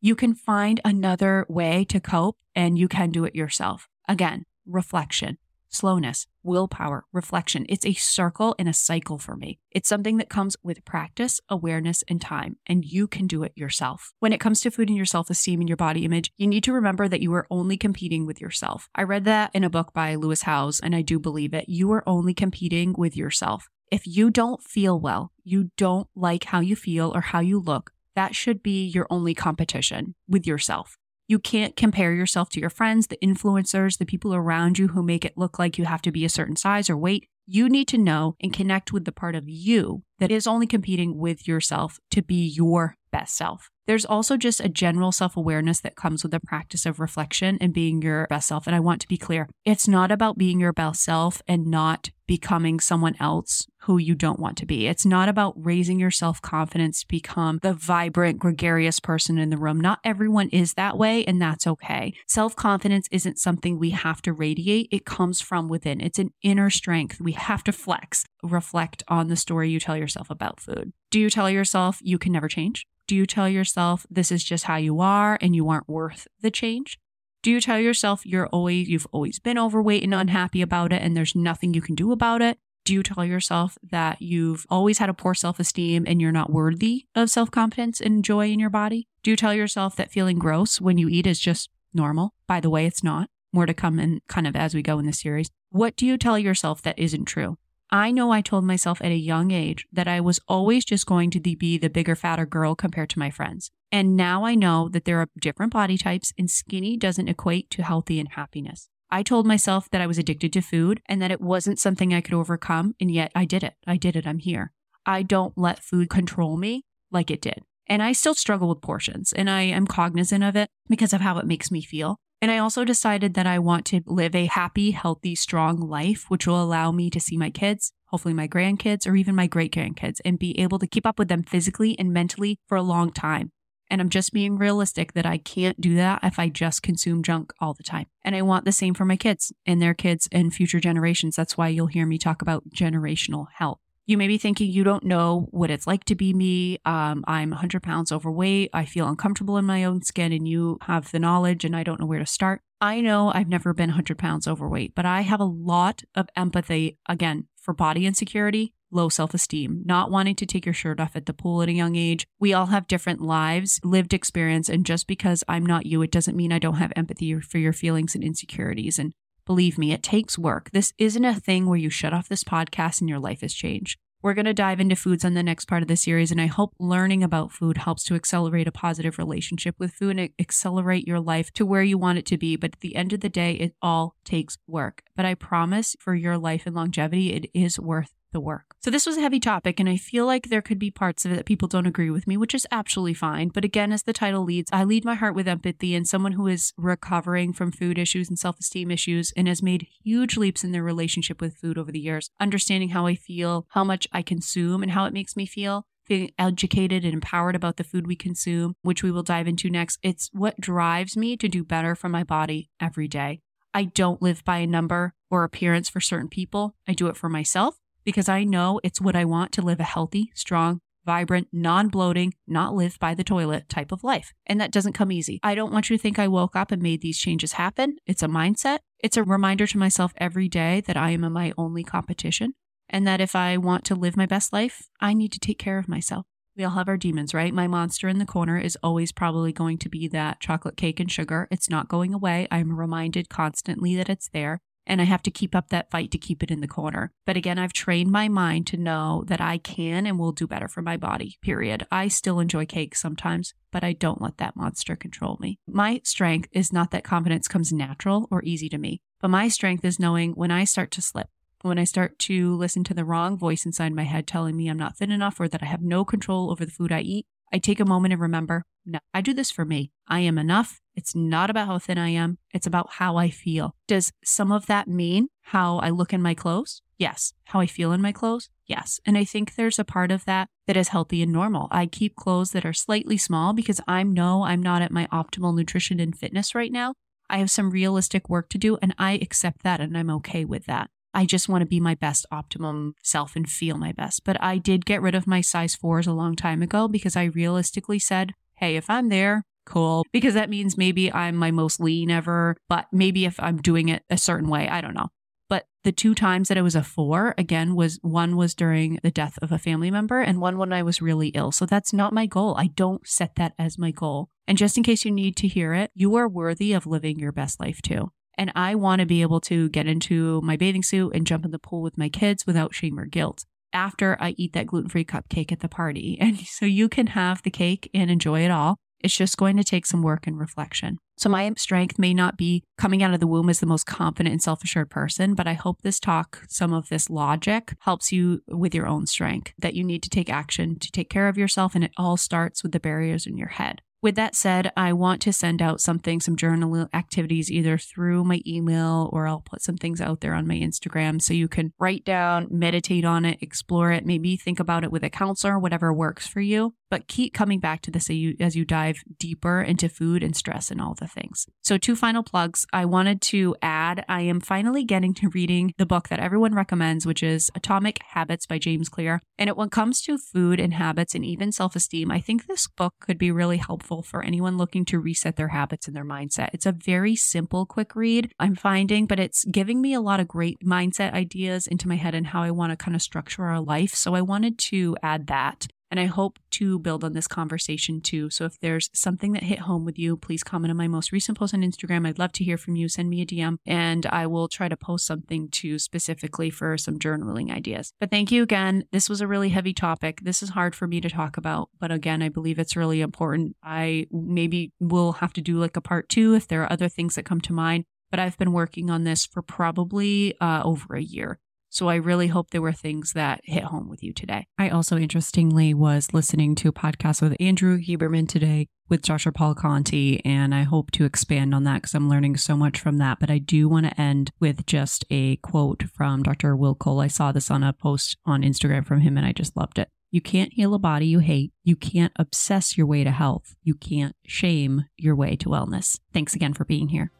You 0.00 0.14
can 0.14 0.34
find 0.34 0.80
another 0.82 1.44
way 1.48 1.84
to 1.90 2.00
cope 2.00 2.38
and 2.54 2.78
you 2.78 2.88
can 2.88 3.10
do 3.10 3.24
it 3.24 3.34
yourself. 3.34 3.88
Again, 4.08 4.44
reflection 4.66 5.36
slowness, 5.74 6.26
willpower, 6.42 7.04
reflection. 7.12 7.66
It's 7.68 7.86
a 7.86 7.94
circle 7.94 8.54
and 8.58 8.68
a 8.68 8.72
cycle 8.72 9.18
for 9.18 9.36
me. 9.36 9.58
It's 9.70 9.88
something 9.88 10.18
that 10.18 10.28
comes 10.28 10.56
with 10.62 10.84
practice, 10.84 11.40
awareness, 11.48 12.04
and 12.08 12.20
time, 12.20 12.56
and 12.66 12.84
you 12.84 13.06
can 13.06 13.26
do 13.26 13.42
it 13.42 13.52
yourself. 13.56 14.12
When 14.20 14.32
it 14.32 14.40
comes 14.40 14.60
to 14.60 14.70
food 14.70 14.88
and 14.88 14.96
your 14.96 15.06
self 15.06 15.30
esteem 15.30 15.60
and 15.60 15.68
your 15.68 15.76
body 15.76 16.04
image, 16.04 16.32
you 16.36 16.46
need 16.46 16.64
to 16.64 16.72
remember 16.72 17.08
that 17.08 17.22
you 17.22 17.32
are 17.34 17.46
only 17.50 17.76
competing 17.76 18.26
with 18.26 18.40
yourself. 18.40 18.88
I 18.94 19.02
read 19.02 19.24
that 19.24 19.50
in 19.54 19.64
a 19.64 19.70
book 19.70 19.92
by 19.92 20.14
Lewis 20.14 20.42
Howes, 20.42 20.80
and 20.80 20.94
I 20.94 21.02
do 21.02 21.18
believe 21.18 21.54
it. 21.54 21.68
You 21.68 21.92
are 21.92 22.08
only 22.08 22.34
competing 22.34 22.94
with 22.96 23.16
yourself. 23.16 23.68
If 23.90 24.06
you 24.06 24.30
don't 24.30 24.62
feel 24.62 24.98
well, 24.98 25.32
you 25.44 25.70
don't 25.76 26.08
like 26.14 26.44
how 26.44 26.60
you 26.60 26.74
feel 26.74 27.12
or 27.14 27.20
how 27.20 27.40
you 27.40 27.60
look, 27.60 27.92
that 28.16 28.34
should 28.34 28.62
be 28.62 28.84
your 28.86 29.06
only 29.10 29.34
competition 29.34 30.14
with 30.28 30.46
yourself. 30.46 30.96
You 31.26 31.38
can't 31.38 31.74
compare 31.74 32.12
yourself 32.12 32.50
to 32.50 32.60
your 32.60 32.70
friends, 32.70 33.06
the 33.06 33.16
influencers, 33.22 33.96
the 33.96 34.04
people 34.04 34.34
around 34.34 34.78
you 34.78 34.88
who 34.88 35.02
make 35.02 35.24
it 35.24 35.38
look 35.38 35.58
like 35.58 35.78
you 35.78 35.86
have 35.86 36.02
to 36.02 36.12
be 36.12 36.24
a 36.24 36.28
certain 36.28 36.56
size 36.56 36.90
or 36.90 36.98
weight. 36.98 37.28
You 37.46 37.68
need 37.68 37.88
to 37.88 37.98
know 37.98 38.36
and 38.42 38.52
connect 38.52 38.92
with 38.92 39.04
the 39.04 39.12
part 39.12 39.34
of 39.34 39.44
you 39.46 40.02
that 40.18 40.30
is 40.30 40.46
only 40.46 40.66
competing 40.66 41.16
with 41.18 41.48
yourself 41.48 41.98
to 42.10 42.22
be 42.22 42.46
your 42.46 42.96
best 43.10 43.36
self. 43.36 43.70
There's 43.86 44.06
also 44.06 44.36
just 44.36 44.60
a 44.60 44.68
general 44.68 45.12
self 45.12 45.36
awareness 45.36 45.80
that 45.80 45.96
comes 45.96 46.22
with 46.22 46.32
the 46.32 46.40
practice 46.40 46.86
of 46.86 47.00
reflection 47.00 47.58
and 47.60 47.72
being 47.72 48.00
your 48.02 48.26
best 48.28 48.48
self. 48.48 48.66
And 48.66 48.74
I 48.74 48.80
want 48.80 49.00
to 49.02 49.08
be 49.08 49.18
clear 49.18 49.48
it's 49.64 49.86
not 49.86 50.10
about 50.10 50.38
being 50.38 50.58
your 50.58 50.72
best 50.72 51.02
self 51.02 51.42
and 51.46 51.66
not 51.66 52.10
becoming 52.26 52.80
someone 52.80 53.14
else 53.20 53.66
who 53.84 53.98
you 53.98 54.14
don't 54.14 54.40
want 54.40 54.56
to 54.58 54.66
be. 54.66 54.86
It's 54.86 55.06
not 55.06 55.28
about 55.28 55.54
raising 55.56 55.98
your 55.98 56.10
self 56.10 56.40
confidence 56.40 57.00
to 57.00 57.08
become 57.08 57.58
the 57.62 57.74
vibrant, 57.74 58.38
gregarious 58.38 59.00
person 59.00 59.38
in 59.38 59.50
the 59.50 59.56
room. 59.56 59.80
Not 59.80 60.00
everyone 60.04 60.48
is 60.50 60.74
that 60.74 60.96
way, 60.96 61.24
and 61.24 61.40
that's 61.40 61.66
okay. 61.66 62.14
Self 62.26 62.56
confidence 62.56 63.08
isn't 63.10 63.38
something 63.38 63.78
we 63.78 63.90
have 63.90 64.22
to 64.22 64.32
radiate, 64.32 64.88
it 64.90 65.04
comes 65.04 65.40
from 65.40 65.68
within. 65.68 66.00
It's 66.00 66.18
an 66.18 66.32
inner 66.42 66.70
strength 66.70 67.20
we 67.20 67.32
have 67.32 67.62
to 67.64 67.72
flex. 67.72 68.24
Reflect 68.42 69.02
on 69.08 69.28
the 69.28 69.36
story 69.36 69.70
you 69.70 69.80
tell 69.80 69.96
yourself 69.96 70.30
about 70.30 70.60
food. 70.60 70.92
Do 71.10 71.20
you 71.20 71.30
tell 71.30 71.50
yourself 71.50 71.98
you 72.02 72.18
can 72.18 72.32
never 72.32 72.48
change? 72.48 72.86
Do 73.06 73.14
you 73.14 73.26
tell 73.26 73.48
yourself 73.48 74.06
this 74.10 74.32
is 74.32 74.42
just 74.42 74.64
how 74.64 74.76
you 74.76 75.00
are 75.00 75.38
and 75.42 75.54
you 75.54 75.68
aren't 75.68 75.88
worth 75.88 76.26
the 76.40 76.50
change? 76.50 76.98
Do 77.42 77.50
you 77.50 77.60
tell 77.60 77.78
yourself 77.78 78.24
you're 78.24 78.46
always 78.46 78.88
you've 78.88 79.06
always 79.12 79.38
been 79.38 79.58
overweight 79.58 80.02
and 80.02 80.14
unhappy 80.14 80.62
about 80.62 80.94
it 80.94 81.02
and 81.02 81.14
there's 81.14 81.36
nothing 81.36 81.74
you 81.74 81.82
can 81.82 81.94
do 81.94 82.10
about 82.10 82.40
it? 82.40 82.58
Do 82.84 82.92
you 82.92 83.02
tell 83.02 83.24
yourself 83.24 83.78
that 83.82 84.20
you've 84.20 84.66
always 84.68 84.98
had 84.98 85.08
a 85.08 85.14
poor 85.14 85.32
self-esteem 85.32 86.04
and 86.06 86.20
you're 86.20 86.30
not 86.30 86.52
worthy 86.52 87.06
of 87.14 87.30
self-confidence 87.30 87.98
and 87.98 88.22
joy 88.22 88.50
in 88.50 88.60
your 88.60 88.68
body? 88.68 89.08
Do 89.22 89.30
you 89.30 89.38
tell 89.38 89.54
yourself 89.54 89.96
that 89.96 90.10
feeling 90.10 90.38
gross 90.38 90.82
when 90.82 90.98
you 90.98 91.08
eat 91.08 91.26
is 91.26 91.40
just 91.40 91.70
normal? 91.94 92.34
By 92.46 92.60
the 92.60 92.68
way, 92.68 92.84
it's 92.84 93.02
not. 93.02 93.30
More 93.54 93.64
to 93.64 93.72
come 93.72 93.98
in 93.98 94.20
kind 94.28 94.46
of 94.46 94.54
as 94.54 94.74
we 94.74 94.82
go 94.82 94.98
in 94.98 95.06
the 95.06 95.14
series. 95.14 95.48
What 95.70 95.96
do 95.96 96.04
you 96.04 96.18
tell 96.18 96.38
yourself 96.38 96.82
that 96.82 96.98
isn't 96.98 97.24
true? 97.24 97.56
I 97.88 98.10
know 98.10 98.32
I 98.32 98.42
told 98.42 98.64
myself 98.64 99.00
at 99.00 99.12
a 99.12 99.16
young 99.16 99.50
age 99.50 99.86
that 99.90 100.08
I 100.08 100.20
was 100.20 100.40
always 100.46 100.84
just 100.84 101.06
going 101.06 101.30
to 101.30 101.40
be 101.40 101.78
the 101.78 101.88
bigger, 101.88 102.14
fatter 102.14 102.44
girl 102.44 102.74
compared 102.74 103.08
to 103.10 103.18
my 103.18 103.30
friends. 103.30 103.70
And 103.92 104.14
now 104.14 104.44
I 104.44 104.54
know 104.54 104.90
that 104.90 105.06
there 105.06 105.20
are 105.20 105.30
different 105.40 105.72
body 105.72 105.96
types 105.96 106.34
and 106.36 106.50
skinny 106.50 106.98
doesn't 106.98 107.28
equate 107.28 107.70
to 107.70 107.82
healthy 107.82 108.20
and 108.20 108.28
happiness. 108.32 108.90
I 109.14 109.22
told 109.22 109.46
myself 109.46 109.88
that 109.90 110.00
I 110.00 110.08
was 110.08 110.18
addicted 110.18 110.52
to 110.54 110.60
food 110.60 111.00
and 111.06 111.22
that 111.22 111.30
it 111.30 111.40
wasn't 111.40 111.78
something 111.78 112.12
I 112.12 112.20
could 112.20 112.34
overcome. 112.34 112.96
And 113.00 113.12
yet 113.12 113.30
I 113.32 113.44
did 113.44 113.62
it. 113.62 113.74
I 113.86 113.96
did 113.96 114.16
it. 114.16 114.26
I'm 114.26 114.40
here. 114.40 114.72
I 115.06 115.22
don't 115.22 115.56
let 115.56 115.84
food 115.84 116.10
control 116.10 116.56
me 116.56 116.84
like 117.12 117.30
it 117.30 117.40
did. 117.40 117.60
And 117.86 118.02
I 118.02 118.10
still 118.10 118.34
struggle 118.34 118.68
with 118.68 118.80
portions 118.80 119.32
and 119.32 119.48
I 119.48 119.62
am 119.62 119.86
cognizant 119.86 120.42
of 120.42 120.56
it 120.56 120.68
because 120.88 121.12
of 121.12 121.20
how 121.20 121.38
it 121.38 121.46
makes 121.46 121.70
me 121.70 121.80
feel. 121.80 122.16
And 122.42 122.50
I 122.50 122.58
also 122.58 122.84
decided 122.84 123.34
that 123.34 123.46
I 123.46 123.60
want 123.60 123.86
to 123.86 124.00
live 124.04 124.34
a 124.34 124.46
happy, 124.46 124.90
healthy, 124.90 125.36
strong 125.36 125.78
life, 125.78 126.24
which 126.26 126.48
will 126.48 126.60
allow 126.60 126.90
me 126.90 127.08
to 127.10 127.20
see 127.20 127.36
my 127.36 127.50
kids, 127.50 127.92
hopefully 128.06 128.34
my 128.34 128.48
grandkids, 128.48 129.06
or 129.06 129.14
even 129.14 129.36
my 129.36 129.46
great 129.46 129.72
grandkids, 129.72 130.20
and 130.24 130.40
be 130.40 130.58
able 130.58 130.80
to 130.80 130.88
keep 130.88 131.06
up 131.06 131.20
with 131.20 131.28
them 131.28 131.44
physically 131.44 131.96
and 132.00 132.12
mentally 132.12 132.58
for 132.66 132.74
a 132.74 132.82
long 132.82 133.12
time. 133.12 133.52
And 133.94 134.00
I'm 134.00 134.08
just 134.08 134.32
being 134.32 134.58
realistic 134.58 135.12
that 135.12 135.24
I 135.24 135.38
can't 135.38 135.80
do 135.80 135.94
that 135.94 136.18
if 136.24 136.36
I 136.36 136.48
just 136.48 136.82
consume 136.82 137.22
junk 137.22 137.52
all 137.60 137.74
the 137.74 137.84
time. 137.84 138.06
And 138.24 138.34
I 138.34 138.42
want 138.42 138.64
the 138.64 138.72
same 138.72 138.92
for 138.92 139.04
my 139.04 139.16
kids 139.16 139.52
and 139.66 139.80
their 139.80 139.94
kids 139.94 140.28
and 140.32 140.52
future 140.52 140.80
generations. 140.80 141.36
That's 141.36 141.56
why 141.56 141.68
you'll 141.68 141.86
hear 141.86 142.04
me 142.04 142.18
talk 142.18 142.42
about 142.42 142.68
generational 142.70 143.46
health. 143.54 143.78
You 144.04 144.18
may 144.18 144.26
be 144.26 144.36
thinking 144.36 144.68
you 144.68 144.82
don't 144.82 145.04
know 145.04 145.46
what 145.52 145.70
it's 145.70 145.86
like 145.86 146.02
to 146.06 146.16
be 146.16 146.34
me. 146.34 146.78
Um, 146.84 147.22
I'm 147.28 147.50
100 147.50 147.84
pounds 147.84 148.10
overweight. 148.10 148.70
I 148.72 148.84
feel 148.84 149.06
uncomfortable 149.06 149.58
in 149.58 149.64
my 149.64 149.84
own 149.84 150.02
skin, 150.02 150.32
and 150.32 150.48
you 150.48 150.78
have 150.82 151.12
the 151.12 151.20
knowledge, 151.20 151.64
and 151.64 151.76
I 151.76 151.84
don't 151.84 152.00
know 152.00 152.06
where 152.06 152.18
to 152.18 152.26
start. 152.26 152.62
I 152.80 153.00
know 153.00 153.30
I've 153.32 153.48
never 153.48 153.72
been 153.72 153.90
100 153.90 154.18
pounds 154.18 154.48
overweight, 154.48 154.96
but 154.96 155.06
I 155.06 155.20
have 155.20 155.40
a 155.40 155.44
lot 155.44 156.02
of 156.16 156.28
empathy, 156.34 156.98
again, 157.08 157.46
for 157.54 157.72
body 157.72 158.06
insecurity, 158.06 158.74
low 158.94 159.08
self 159.08 159.34
esteem, 159.34 159.82
not 159.84 160.10
wanting 160.10 160.36
to 160.36 160.46
take 160.46 160.64
your 160.64 160.72
shirt 160.72 161.00
off 161.00 161.16
at 161.16 161.26
the 161.26 161.34
pool 161.34 161.62
at 161.62 161.68
a 161.68 161.72
young 161.72 161.96
age. 161.96 162.26
We 162.38 162.54
all 162.54 162.66
have 162.66 162.86
different 162.86 163.20
lives, 163.20 163.80
lived 163.82 164.14
experience. 164.14 164.68
And 164.68 164.86
just 164.86 165.06
because 165.06 165.44
I'm 165.48 165.66
not 165.66 165.86
you, 165.86 166.02
it 166.02 166.10
doesn't 166.10 166.36
mean 166.36 166.52
I 166.52 166.58
don't 166.58 166.76
have 166.76 166.92
empathy 166.96 167.38
for 167.40 167.58
your 167.58 167.72
feelings 167.72 168.14
and 168.14 168.24
insecurities. 168.24 168.98
And 168.98 169.12
Believe 169.46 169.76
me, 169.76 169.92
it 169.92 170.02
takes 170.02 170.38
work. 170.38 170.70
This 170.70 170.94
isn't 170.96 171.24
a 171.24 171.34
thing 171.34 171.66
where 171.66 171.78
you 171.78 171.90
shut 171.90 172.14
off 172.14 172.28
this 172.28 172.44
podcast 172.44 173.00
and 173.00 173.10
your 173.10 173.18
life 173.18 173.42
has 173.42 173.52
changed. 173.52 173.98
We're 174.22 174.32
going 174.32 174.46
to 174.46 174.54
dive 174.54 174.80
into 174.80 174.96
foods 174.96 175.22
on 175.22 175.34
the 175.34 175.42
next 175.42 175.66
part 175.66 175.82
of 175.82 175.88
the 175.88 175.96
series, 175.96 176.30
and 176.30 176.40
I 176.40 176.46
hope 176.46 176.72
learning 176.80 177.22
about 177.22 177.52
food 177.52 177.76
helps 177.76 178.04
to 178.04 178.14
accelerate 178.14 178.66
a 178.66 178.72
positive 178.72 179.18
relationship 179.18 179.74
with 179.78 179.92
food 179.92 180.18
and 180.18 180.30
accelerate 180.38 181.06
your 181.06 181.20
life 181.20 181.52
to 181.52 181.66
where 181.66 181.82
you 181.82 181.98
want 181.98 182.16
it 182.16 182.24
to 182.26 182.38
be. 182.38 182.56
But 182.56 182.72
at 182.76 182.80
the 182.80 182.96
end 182.96 183.12
of 183.12 183.20
the 183.20 183.28
day, 183.28 183.52
it 183.52 183.74
all 183.82 184.16
takes 184.24 184.56
work. 184.66 185.02
But 185.14 185.26
I 185.26 185.34
promise 185.34 185.94
for 186.00 186.14
your 186.14 186.38
life 186.38 186.62
and 186.64 186.74
longevity, 186.74 187.34
it 187.34 187.50
is 187.52 187.78
worth 187.78 188.14
the 188.34 188.40
work. 188.40 188.74
So, 188.82 188.90
this 188.90 189.06
was 189.06 189.16
a 189.16 189.22
heavy 189.22 189.40
topic, 189.40 189.80
and 189.80 189.88
I 189.88 189.96
feel 189.96 190.26
like 190.26 190.50
there 190.50 190.60
could 190.60 190.78
be 190.78 190.90
parts 190.90 191.24
of 191.24 191.32
it 191.32 191.36
that 191.36 191.46
people 191.46 191.68
don't 191.68 191.86
agree 191.86 192.10
with 192.10 192.26
me, 192.26 192.36
which 192.36 192.54
is 192.54 192.66
absolutely 192.70 193.14
fine. 193.14 193.48
But 193.48 193.64
again, 193.64 193.92
as 193.92 194.02
the 194.02 194.12
title 194.12 194.44
leads, 194.44 194.70
I 194.70 194.84
lead 194.84 195.06
my 195.06 195.14
heart 195.14 195.34
with 195.34 195.48
empathy 195.48 195.94
and 195.94 196.06
someone 196.06 196.32
who 196.32 196.46
is 196.46 196.74
recovering 196.76 197.54
from 197.54 197.72
food 197.72 197.98
issues 197.98 198.28
and 198.28 198.38
self 198.38 198.58
esteem 198.60 198.90
issues 198.90 199.32
and 199.38 199.48
has 199.48 199.62
made 199.62 199.86
huge 200.04 200.36
leaps 200.36 200.62
in 200.62 200.72
their 200.72 200.82
relationship 200.82 201.40
with 201.40 201.56
food 201.56 201.78
over 201.78 201.90
the 201.90 201.98
years, 202.00 202.28
understanding 202.38 202.90
how 202.90 203.06
I 203.06 203.14
feel, 203.14 203.66
how 203.70 203.84
much 203.84 204.06
I 204.12 204.20
consume, 204.20 204.82
and 204.82 204.92
how 204.92 205.06
it 205.06 205.14
makes 205.14 205.34
me 205.34 205.46
feel 205.46 205.86
feeling 206.04 206.30
educated 206.38 207.02
and 207.02 207.14
empowered 207.14 207.56
about 207.56 207.78
the 207.78 207.84
food 207.84 208.06
we 208.06 208.14
consume, 208.14 208.74
which 208.82 209.02
we 209.02 209.10
will 209.10 209.22
dive 209.22 209.48
into 209.48 209.70
next. 209.70 209.98
It's 210.02 210.28
what 210.34 210.60
drives 210.60 211.16
me 211.16 211.34
to 211.38 211.48
do 211.48 211.64
better 211.64 211.94
for 211.94 212.10
my 212.10 212.22
body 212.22 212.68
every 212.78 213.08
day. 213.08 213.40
I 213.72 213.84
don't 213.84 214.20
live 214.20 214.44
by 214.44 214.58
a 214.58 214.66
number 214.66 215.14
or 215.30 215.44
appearance 215.44 215.88
for 215.88 216.02
certain 216.02 216.28
people. 216.28 216.74
I 216.86 216.92
do 216.92 217.06
it 217.06 217.16
for 217.16 217.30
myself 217.30 217.78
because 218.04 218.28
I 218.28 218.44
know 218.44 218.80
it's 218.82 219.00
what 219.00 219.16
I 219.16 219.24
want 219.24 219.52
to 219.52 219.62
live 219.62 219.80
a 219.80 219.84
healthy, 219.84 220.30
strong, 220.34 220.80
vibrant, 221.04 221.48
non 221.52 221.88
bloating, 221.88 222.34
not 222.46 222.74
live 222.74 222.98
by 222.98 223.14
the 223.14 223.24
toilet 223.24 223.68
type 223.68 223.92
of 223.92 224.04
life. 224.04 224.32
And 224.46 224.60
that 224.60 224.72
doesn't 224.72 224.92
come 224.94 225.12
easy. 225.12 225.40
I 225.42 225.54
don't 225.54 225.72
want 225.72 225.90
you 225.90 225.96
to 225.96 226.02
think 226.02 226.18
I 226.18 226.28
woke 226.28 226.56
up 226.56 226.70
and 226.70 226.82
made 226.82 227.00
these 227.00 227.18
changes 227.18 227.52
happen. 227.52 227.96
It's 228.06 228.22
a 228.22 228.28
mindset. 228.28 228.78
It's 229.00 229.16
a 229.16 229.22
reminder 229.22 229.66
to 229.66 229.78
myself 229.78 230.12
every 230.16 230.48
day 230.48 230.82
that 230.86 230.96
I 230.96 231.10
am 231.10 231.30
my 231.32 231.52
only 231.58 231.84
competition 231.84 232.54
and 232.88 233.06
that 233.06 233.20
if 233.20 233.34
I 233.34 233.56
want 233.56 233.84
to 233.86 233.94
live 233.94 234.16
my 234.16 234.26
best 234.26 234.52
life, 234.52 234.88
I 235.00 235.14
need 235.14 235.32
to 235.32 235.40
take 235.40 235.58
care 235.58 235.78
of 235.78 235.88
myself. 235.88 236.26
We 236.56 236.64
all 236.64 236.70
have 236.72 236.88
our 236.88 236.96
demons, 236.96 237.34
right? 237.34 237.52
My 237.52 237.66
monster 237.66 238.08
in 238.08 238.18
the 238.18 238.26
corner 238.26 238.56
is 238.56 238.78
always 238.82 239.10
probably 239.10 239.52
going 239.52 239.78
to 239.78 239.88
be 239.88 240.06
that 240.08 240.38
chocolate 240.38 240.76
cake 240.76 241.00
and 241.00 241.10
sugar. 241.10 241.48
It's 241.50 241.68
not 241.68 241.88
going 241.88 242.14
away. 242.14 242.46
I'm 242.50 242.78
reminded 242.78 243.28
constantly 243.28 243.96
that 243.96 244.08
it's 244.08 244.28
there 244.28 244.60
and 244.86 245.00
I 245.00 245.04
have 245.04 245.22
to 245.22 245.30
keep 245.30 245.54
up 245.54 245.68
that 245.68 245.90
fight 245.90 246.10
to 246.10 246.18
keep 246.18 246.42
it 246.42 246.50
in 246.50 246.60
the 246.60 246.68
corner. 246.68 247.12
But 247.24 247.36
again, 247.36 247.58
I've 247.58 247.72
trained 247.72 248.10
my 248.10 248.28
mind 248.28 248.66
to 248.68 248.76
know 248.76 249.24
that 249.28 249.40
I 249.40 249.58
can 249.58 250.06
and 250.06 250.18
will 250.18 250.32
do 250.32 250.46
better 250.46 250.68
for 250.68 250.82
my 250.82 250.96
body, 250.96 251.36
period. 251.40 251.86
I 251.90 252.08
still 252.08 252.40
enjoy 252.40 252.66
cake 252.66 252.94
sometimes, 252.94 253.54
but 253.70 253.84
I 253.84 253.92
don't 253.92 254.20
let 254.20 254.38
that 254.38 254.56
monster 254.56 254.96
control 254.96 255.38
me. 255.40 255.58
My 255.66 256.00
strength 256.04 256.48
is 256.52 256.72
not 256.72 256.90
that 256.90 257.04
confidence 257.04 257.48
comes 257.48 257.72
natural 257.72 258.28
or 258.30 258.42
easy 258.44 258.68
to 258.68 258.78
me, 258.78 259.00
but 259.20 259.28
my 259.28 259.48
strength 259.48 259.84
is 259.84 260.00
knowing 260.00 260.32
when 260.32 260.50
I 260.50 260.64
start 260.64 260.90
to 260.92 261.02
slip. 261.02 261.28
When 261.62 261.78
I 261.78 261.84
start 261.84 262.18
to 262.20 262.54
listen 262.54 262.84
to 262.84 262.94
the 262.94 263.06
wrong 263.06 263.38
voice 263.38 263.64
inside 263.64 263.94
my 263.94 264.02
head 264.02 264.26
telling 264.26 264.54
me 264.54 264.68
I'm 264.68 264.76
not 264.76 264.98
thin 264.98 265.10
enough 265.10 265.40
or 265.40 265.48
that 265.48 265.62
I 265.62 265.66
have 265.66 265.80
no 265.80 266.04
control 266.04 266.50
over 266.50 266.64
the 266.64 266.70
food 266.70 266.92
I 266.92 267.00
eat, 267.00 267.26
I 267.50 267.58
take 267.58 267.80
a 267.80 267.86
moment 267.86 268.12
and 268.12 268.20
remember, 268.20 268.64
no, 268.84 268.98
I 269.14 269.22
do 269.22 269.32
this 269.32 269.50
for 269.50 269.64
me. 269.64 269.90
I 270.06 270.20
am 270.20 270.36
enough. 270.36 270.80
It's 270.94 271.14
not 271.14 271.50
about 271.50 271.66
how 271.66 271.78
thin 271.78 271.98
I 271.98 272.10
am. 272.10 272.38
It's 272.52 272.66
about 272.66 272.94
how 272.94 273.16
I 273.16 273.30
feel. 273.30 273.74
Does 273.86 274.12
some 274.24 274.52
of 274.52 274.66
that 274.66 274.88
mean 274.88 275.28
how 275.42 275.78
I 275.78 275.90
look 275.90 276.12
in 276.12 276.22
my 276.22 276.34
clothes? 276.34 276.82
Yes. 276.98 277.32
How 277.44 277.60
I 277.60 277.66
feel 277.66 277.92
in 277.92 278.00
my 278.00 278.12
clothes? 278.12 278.50
Yes. 278.66 279.00
And 279.04 279.18
I 279.18 279.24
think 279.24 279.54
there's 279.54 279.78
a 279.78 279.84
part 279.84 280.10
of 280.10 280.24
that 280.24 280.48
that 280.66 280.76
is 280.76 280.88
healthy 280.88 281.22
and 281.22 281.32
normal. 281.32 281.68
I 281.70 281.86
keep 281.86 282.16
clothes 282.16 282.52
that 282.52 282.64
are 282.64 282.72
slightly 282.72 283.16
small 283.16 283.52
because 283.52 283.80
I 283.86 284.02
know 284.04 284.44
I'm 284.44 284.62
not 284.62 284.82
at 284.82 284.92
my 284.92 285.06
optimal 285.12 285.54
nutrition 285.54 286.00
and 286.00 286.16
fitness 286.16 286.54
right 286.54 286.72
now. 286.72 286.94
I 287.28 287.38
have 287.38 287.50
some 287.50 287.70
realistic 287.70 288.28
work 288.28 288.48
to 288.50 288.58
do 288.58 288.78
and 288.80 288.94
I 288.98 289.12
accept 289.14 289.62
that 289.64 289.80
and 289.80 289.96
I'm 289.96 290.10
okay 290.10 290.44
with 290.44 290.66
that. 290.66 290.88
I 291.12 291.26
just 291.26 291.48
want 291.48 291.62
to 291.62 291.66
be 291.66 291.78
my 291.78 291.94
best 291.94 292.26
optimum 292.32 292.94
self 293.02 293.36
and 293.36 293.48
feel 293.48 293.78
my 293.78 293.92
best. 293.92 294.24
But 294.24 294.40
I 294.42 294.58
did 294.58 294.84
get 294.84 295.00
rid 295.00 295.14
of 295.14 295.26
my 295.26 295.40
size 295.40 295.74
fours 295.74 296.06
a 296.06 296.12
long 296.12 296.34
time 296.34 296.60
ago 296.60 296.88
because 296.88 297.16
I 297.16 297.24
realistically 297.24 297.98
said, 297.98 298.34
hey, 298.56 298.76
if 298.76 298.90
I'm 298.90 299.08
there, 299.08 299.44
cool. 299.64 300.04
Because 300.12 300.34
that 300.34 300.50
means 300.50 300.76
maybe 300.76 301.12
I'm 301.12 301.36
my 301.36 301.50
most 301.50 301.80
lean 301.80 302.10
ever, 302.10 302.56
but 302.68 302.86
maybe 302.92 303.24
if 303.24 303.38
I'm 303.40 303.60
doing 303.60 303.88
it 303.88 304.02
a 304.10 304.18
certain 304.18 304.48
way, 304.48 304.68
I 304.68 304.80
don't 304.80 304.94
know. 304.94 305.08
But 305.48 305.66
the 305.84 305.92
two 305.92 306.14
times 306.14 306.48
that 306.48 306.58
I 306.58 306.62
was 306.62 306.74
a 306.74 306.82
four, 306.82 307.34
again, 307.36 307.74
was 307.74 307.98
one 308.02 308.36
was 308.36 308.54
during 308.54 308.98
the 309.02 309.10
death 309.10 309.38
of 309.42 309.52
a 309.52 309.58
family 309.58 309.90
member 309.90 310.20
and 310.20 310.40
one 310.40 310.58
when 310.58 310.72
I 310.72 310.82
was 310.82 311.02
really 311.02 311.28
ill. 311.28 311.52
So 311.52 311.66
that's 311.66 311.92
not 311.92 312.12
my 312.14 312.26
goal. 312.26 312.54
I 312.56 312.68
don't 312.68 313.06
set 313.06 313.36
that 313.36 313.52
as 313.58 313.78
my 313.78 313.90
goal. 313.90 314.30
And 314.46 314.58
just 314.58 314.76
in 314.76 314.82
case 314.82 315.04
you 315.04 315.10
need 315.10 315.36
to 315.36 315.48
hear 315.48 315.74
it, 315.74 315.90
you 315.94 316.14
are 316.16 316.28
worthy 316.28 316.72
of 316.72 316.86
living 316.86 317.18
your 317.18 317.32
best 317.32 317.60
life 317.60 317.82
too. 317.82 318.10
And 318.36 318.52
I 318.56 318.74
want 318.74 319.00
to 319.00 319.06
be 319.06 319.22
able 319.22 319.40
to 319.42 319.68
get 319.68 319.86
into 319.86 320.40
my 320.42 320.56
bathing 320.56 320.82
suit 320.82 321.14
and 321.14 321.26
jump 321.26 321.44
in 321.44 321.50
the 321.50 321.58
pool 321.58 321.82
with 321.82 321.98
my 321.98 322.08
kids 322.08 322.46
without 322.46 322.74
shame 322.74 322.98
or 322.98 323.06
guilt 323.06 323.44
after 323.74 324.16
I 324.20 324.34
eat 324.38 324.52
that 324.54 324.68
gluten 324.68 324.88
free 324.88 325.04
cupcake 325.04 325.52
at 325.52 325.60
the 325.60 325.68
party. 325.68 326.16
And 326.24 326.38
so 326.38 326.64
you 326.64 326.88
can 326.88 327.08
have 327.08 327.42
the 327.42 327.50
cake 327.50 327.90
and 327.92 328.10
enjoy 328.10 328.44
it 328.44 328.50
all. 328.50 328.78
It's 329.04 329.14
just 329.14 329.36
going 329.36 329.58
to 329.58 329.64
take 329.64 329.84
some 329.84 330.00
work 330.00 330.26
and 330.26 330.38
reflection. 330.38 330.96
So, 331.18 331.28
my 331.28 331.52
strength 331.58 331.98
may 331.98 332.14
not 332.14 332.38
be 332.38 332.64
coming 332.78 333.02
out 333.02 333.12
of 333.12 333.20
the 333.20 333.26
womb 333.26 333.50
as 333.50 333.60
the 333.60 333.66
most 333.66 333.84
confident 333.84 334.32
and 334.32 334.42
self 334.42 334.64
assured 334.64 334.90
person, 334.90 335.34
but 335.34 335.46
I 335.46 335.52
hope 335.52 335.82
this 335.82 336.00
talk, 336.00 336.42
some 336.48 336.72
of 336.72 336.88
this 336.88 337.10
logic, 337.10 337.74
helps 337.80 338.10
you 338.10 338.40
with 338.48 338.74
your 338.74 338.86
own 338.86 339.06
strength 339.06 339.52
that 339.58 339.74
you 339.74 339.84
need 339.84 340.02
to 340.04 340.10
take 340.10 340.30
action 340.30 340.78
to 340.78 340.90
take 340.90 341.10
care 341.10 341.28
of 341.28 341.36
yourself. 341.36 341.74
And 341.74 341.84
it 341.84 341.92
all 341.98 342.16
starts 342.16 342.62
with 342.62 342.72
the 342.72 342.80
barriers 342.80 343.26
in 343.26 343.36
your 343.36 343.48
head. 343.48 343.82
With 344.04 344.16
that 344.16 344.34
said, 344.34 344.70
I 344.76 344.92
want 344.92 345.22
to 345.22 345.32
send 345.32 345.62
out 345.62 345.80
something, 345.80 346.20
some 346.20 346.36
journal 346.36 346.90
activities, 346.92 347.50
either 347.50 347.78
through 347.78 348.24
my 348.24 348.42
email 348.46 349.08
or 349.14 349.26
I'll 349.26 349.40
put 349.40 349.62
some 349.62 349.78
things 349.78 349.98
out 349.98 350.20
there 350.20 350.34
on 350.34 350.46
my 350.46 350.56
Instagram 350.56 351.22
so 351.22 351.32
you 351.32 351.48
can 351.48 351.72
write 351.78 352.04
down, 352.04 352.48
meditate 352.50 353.06
on 353.06 353.24
it, 353.24 353.38
explore 353.40 353.92
it, 353.92 354.04
maybe 354.04 354.36
think 354.36 354.60
about 354.60 354.84
it 354.84 354.92
with 354.92 355.04
a 355.04 355.08
counselor, 355.08 355.58
whatever 355.58 355.90
works 355.90 356.26
for 356.26 356.42
you. 356.42 356.74
But 356.94 357.08
keep 357.08 357.34
coming 357.34 357.58
back 357.58 357.80
to 357.82 357.90
this 357.90 358.08
as 358.08 358.14
you, 358.14 358.36
as 358.38 358.54
you 358.54 358.64
dive 358.64 359.02
deeper 359.18 359.60
into 359.60 359.88
food 359.88 360.22
and 360.22 360.36
stress 360.36 360.70
and 360.70 360.80
all 360.80 360.94
the 360.94 361.08
things. 361.08 361.48
So, 361.60 361.76
two 361.76 361.96
final 361.96 362.22
plugs. 362.22 362.66
I 362.72 362.84
wanted 362.84 363.20
to 363.22 363.56
add 363.60 364.04
I 364.08 364.20
am 364.20 364.38
finally 364.38 364.84
getting 364.84 365.12
to 365.14 365.28
reading 365.30 365.74
the 365.76 365.86
book 365.86 366.06
that 366.06 366.20
everyone 366.20 366.54
recommends, 366.54 367.04
which 367.04 367.20
is 367.20 367.50
Atomic 367.56 367.98
Habits 368.10 368.46
by 368.46 368.58
James 368.58 368.88
Clear. 368.88 369.20
And 369.36 369.48
it, 369.48 369.56
when 369.56 369.66
it 369.66 369.72
comes 369.72 370.02
to 370.02 370.18
food 370.18 370.60
and 370.60 370.74
habits 370.74 371.16
and 371.16 371.24
even 371.24 371.50
self 371.50 371.74
esteem, 371.74 372.12
I 372.12 372.20
think 372.20 372.46
this 372.46 372.68
book 372.68 372.94
could 373.00 373.18
be 373.18 373.32
really 373.32 373.56
helpful 373.56 374.04
for 374.04 374.22
anyone 374.22 374.56
looking 374.56 374.84
to 374.84 375.00
reset 375.00 375.34
their 375.34 375.48
habits 375.48 375.88
and 375.88 375.96
their 375.96 376.04
mindset. 376.04 376.50
It's 376.52 376.64
a 376.64 376.70
very 376.70 377.16
simple, 377.16 377.66
quick 377.66 377.96
read, 377.96 378.30
I'm 378.38 378.54
finding, 378.54 379.06
but 379.06 379.18
it's 379.18 379.44
giving 379.46 379.82
me 379.82 379.94
a 379.94 380.00
lot 380.00 380.20
of 380.20 380.28
great 380.28 380.60
mindset 380.64 381.12
ideas 381.12 381.66
into 381.66 381.88
my 381.88 381.96
head 381.96 382.14
and 382.14 382.28
how 382.28 382.44
I 382.44 382.52
want 382.52 382.70
to 382.70 382.76
kind 382.76 382.94
of 382.94 383.02
structure 383.02 383.42
our 383.46 383.60
life. 383.60 383.96
So 383.96 384.14
I 384.14 384.20
wanted 384.20 384.60
to 384.70 384.96
add 385.02 385.26
that. 385.26 385.66
And 385.94 386.00
I 386.00 386.06
hope 386.06 386.40
to 386.50 386.80
build 386.80 387.04
on 387.04 387.12
this 387.12 387.28
conversation 387.28 388.00
too. 388.00 388.28
So 388.28 388.46
if 388.46 388.58
there's 388.58 388.90
something 388.92 389.30
that 389.30 389.44
hit 389.44 389.60
home 389.60 389.84
with 389.84 389.96
you, 389.96 390.16
please 390.16 390.42
comment 390.42 390.72
on 390.72 390.76
my 390.76 390.88
most 390.88 391.12
recent 391.12 391.38
post 391.38 391.54
on 391.54 391.60
Instagram. 391.60 392.04
I'd 392.04 392.18
love 392.18 392.32
to 392.32 392.42
hear 392.42 392.58
from 392.58 392.74
you. 392.74 392.88
Send 392.88 393.08
me 393.08 393.22
a 393.22 393.26
DM 393.26 393.58
and 393.64 394.04
I 394.06 394.26
will 394.26 394.48
try 394.48 394.68
to 394.68 394.76
post 394.76 395.06
something 395.06 395.50
too 395.50 395.78
specifically 395.78 396.50
for 396.50 396.76
some 396.76 396.98
journaling 396.98 397.48
ideas. 397.48 397.92
But 398.00 398.10
thank 398.10 398.32
you 398.32 398.42
again. 398.42 398.86
This 398.90 399.08
was 399.08 399.20
a 399.20 399.28
really 399.28 399.50
heavy 399.50 399.72
topic. 399.72 400.18
This 400.24 400.42
is 400.42 400.48
hard 400.48 400.74
for 400.74 400.88
me 400.88 401.00
to 401.00 401.08
talk 401.08 401.36
about, 401.36 401.68
but 401.78 401.92
again, 401.92 402.22
I 402.22 402.28
believe 402.28 402.58
it's 402.58 402.74
really 402.74 403.00
important. 403.00 403.54
I 403.62 404.08
maybe 404.10 404.72
will 404.80 405.12
have 405.12 405.32
to 405.34 405.40
do 405.40 405.60
like 405.60 405.76
a 405.76 405.80
part 405.80 406.08
two 406.08 406.34
if 406.34 406.48
there 406.48 406.64
are 406.64 406.72
other 406.72 406.88
things 406.88 407.14
that 407.14 407.24
come 407.24 407.40
to 407.42 407.52
mind 407.52 407.84
but 408.10 408.20
I've 408.20 408.38
been 408.38 408.52
working 408.52 408.90
on 408.90 409.02
this 409.02 409.26
for 409.26 409.42
probably 409.42 410.36
uh, 410.40 410.62
over 410.64 410.94
a 410.94 411.02
year. 411.02 411.40
So 411.74 411.88
I 411.88 411.96
really 411.96 412.28
hope 412.28 412.50
there 412.50 412.62
were 412.62 412.70
things 412.70 413.14
that 413.14 413.40
hit 413.42 413.64
home 413.64 413.88
with 413.88 414.00
you 414.00 414.12
today. 414.12 414.46
I 414.56 414.68
also 414.68 414.96
interestingly 414.96 415.74
was 415.74 416.14
listening 416.14 416.54
to 416.54 416.68
a 416.68 416.72
podcast 416.72 417.20
with 417.20 417.34
Andrew 417.40 417.80
Huberman 417.80 418.28
today 418.28 418.68
with 418.88 419.02
Joshua 419.02 419.32
Paul 419.32 419.56
Conti, 419.56 420.24
and 420.24 420.54
I 420.54 420.62
hope 420.62 420.92
to 420.92 421.04
expand 421.04 421.52
on 421.52 421.64
that 421.64 421.82
because 421.82 421.94
I'm 421.96 422.08
learning 422.08 422.36
so 422.36 422.56
much 422.56 422.78
from 422.78 422.98
that. 422.98 423.18
But 423.18 423.28
I 423.28 423.38
do 423.38 423.68
want 423.68 423.86
to 423.86 424.00
end 424.00 424.30
with 424.38 424.66
just 424.66 425.04
a 425.10 425.34
quote 425.38 425.82
from 425.92 426.22
Dr. 426.22 426.54
Will 426.54 426.76
Cole. 426.76 427.00
I 427.00 427.08
saw 427.08 427.32
this 427.32 427.50
on 427.50 427.64
a 427.64 427.72
post 427.72 428.18
on 428.24 428.42
Instagram 428.42 428.86
from 428.86 429.00
him 429.00 429.16
and 429.16 429.26
I 429.26 429.32
just 429.32 429.56
loved 429.56 429.80
it. 429.80 429.88
You 430.12 430.20
can't 430.20 430.52
heal 430.52 430.74
a 430.74 430.78
body 430.78 431.06
you 431.08 431.18
hate. 431.18 431.52
You 431.64 431.74
can't 431.74 432.12
obsess 432.14 432.78
your 432.78 432.86
way 432.86 433.02
to 433.02 433.10
health. 433.10 433.56
You 433.64 433.74
can't 433.74 434.14
shame 434.24 434.84
your 434.96 435.16
way 435.16 435.34
to 435.34 435.48
wellness. 435.48 435.98
Thanks 436.12 436.36
again 436.36 436.54
for 436.54 436.64
being 436.64 436.90
here. 436.90 437.10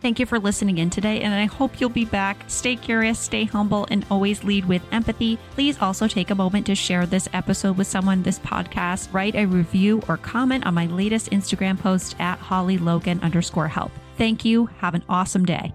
Thank 0.00 0.18
you 0.18 0.24
for 0.24 0.38
listening 0.38 0.78
in 0.78 0.88
today, 0.88 1.20
and 1.20 1.34
I 1.34 1.44
hope 1.44 1.78
you'll 1.78 1.90
be 1.90 2.06
back. 2.06 2.44
Stay 2.46 2.74
curious, 2.74 3.18
stay 3.18 3.44
humble, 3.44 3.86
and 3.90 4.06
always 4.10 4.42
lead 4.42 4.64
with 4.64 4.82
empathy. 4.92 5.38
Please 5.50 5.78
also 5.82 6.08
take 6.08 6.30
a 6.30 6.34
moment 6.34 6.64
to 6.66 6.74
share 6.74 7.04
this 7.04 7.28
episode 7.34 7.76
with 7.76 7.86
someone, 7.86 8.22
this 8.22 8.38
podcast, 8.38 9.12
write 9.12 9.34
a 9.34 9.44
review 9.44 10.02
or 10.08 10.16
comment 10.16 10.64
on 10.64 10.72
my 10.72 10.86
latest 10.86 11.30
Instagram 11.32 11.78
post 11.78 12.16
at 12.18 12.38
Holly 12.38 12.78
Logan 12.78 13.20
underscore 13.20 13.68
health. 13.68 13.92
Thank 14.16 14.42
you. 14.42 14.66
Have 14.78 14.94
an 14.94 15.04
awesome 15.06 15.44
day. 15.44 15.74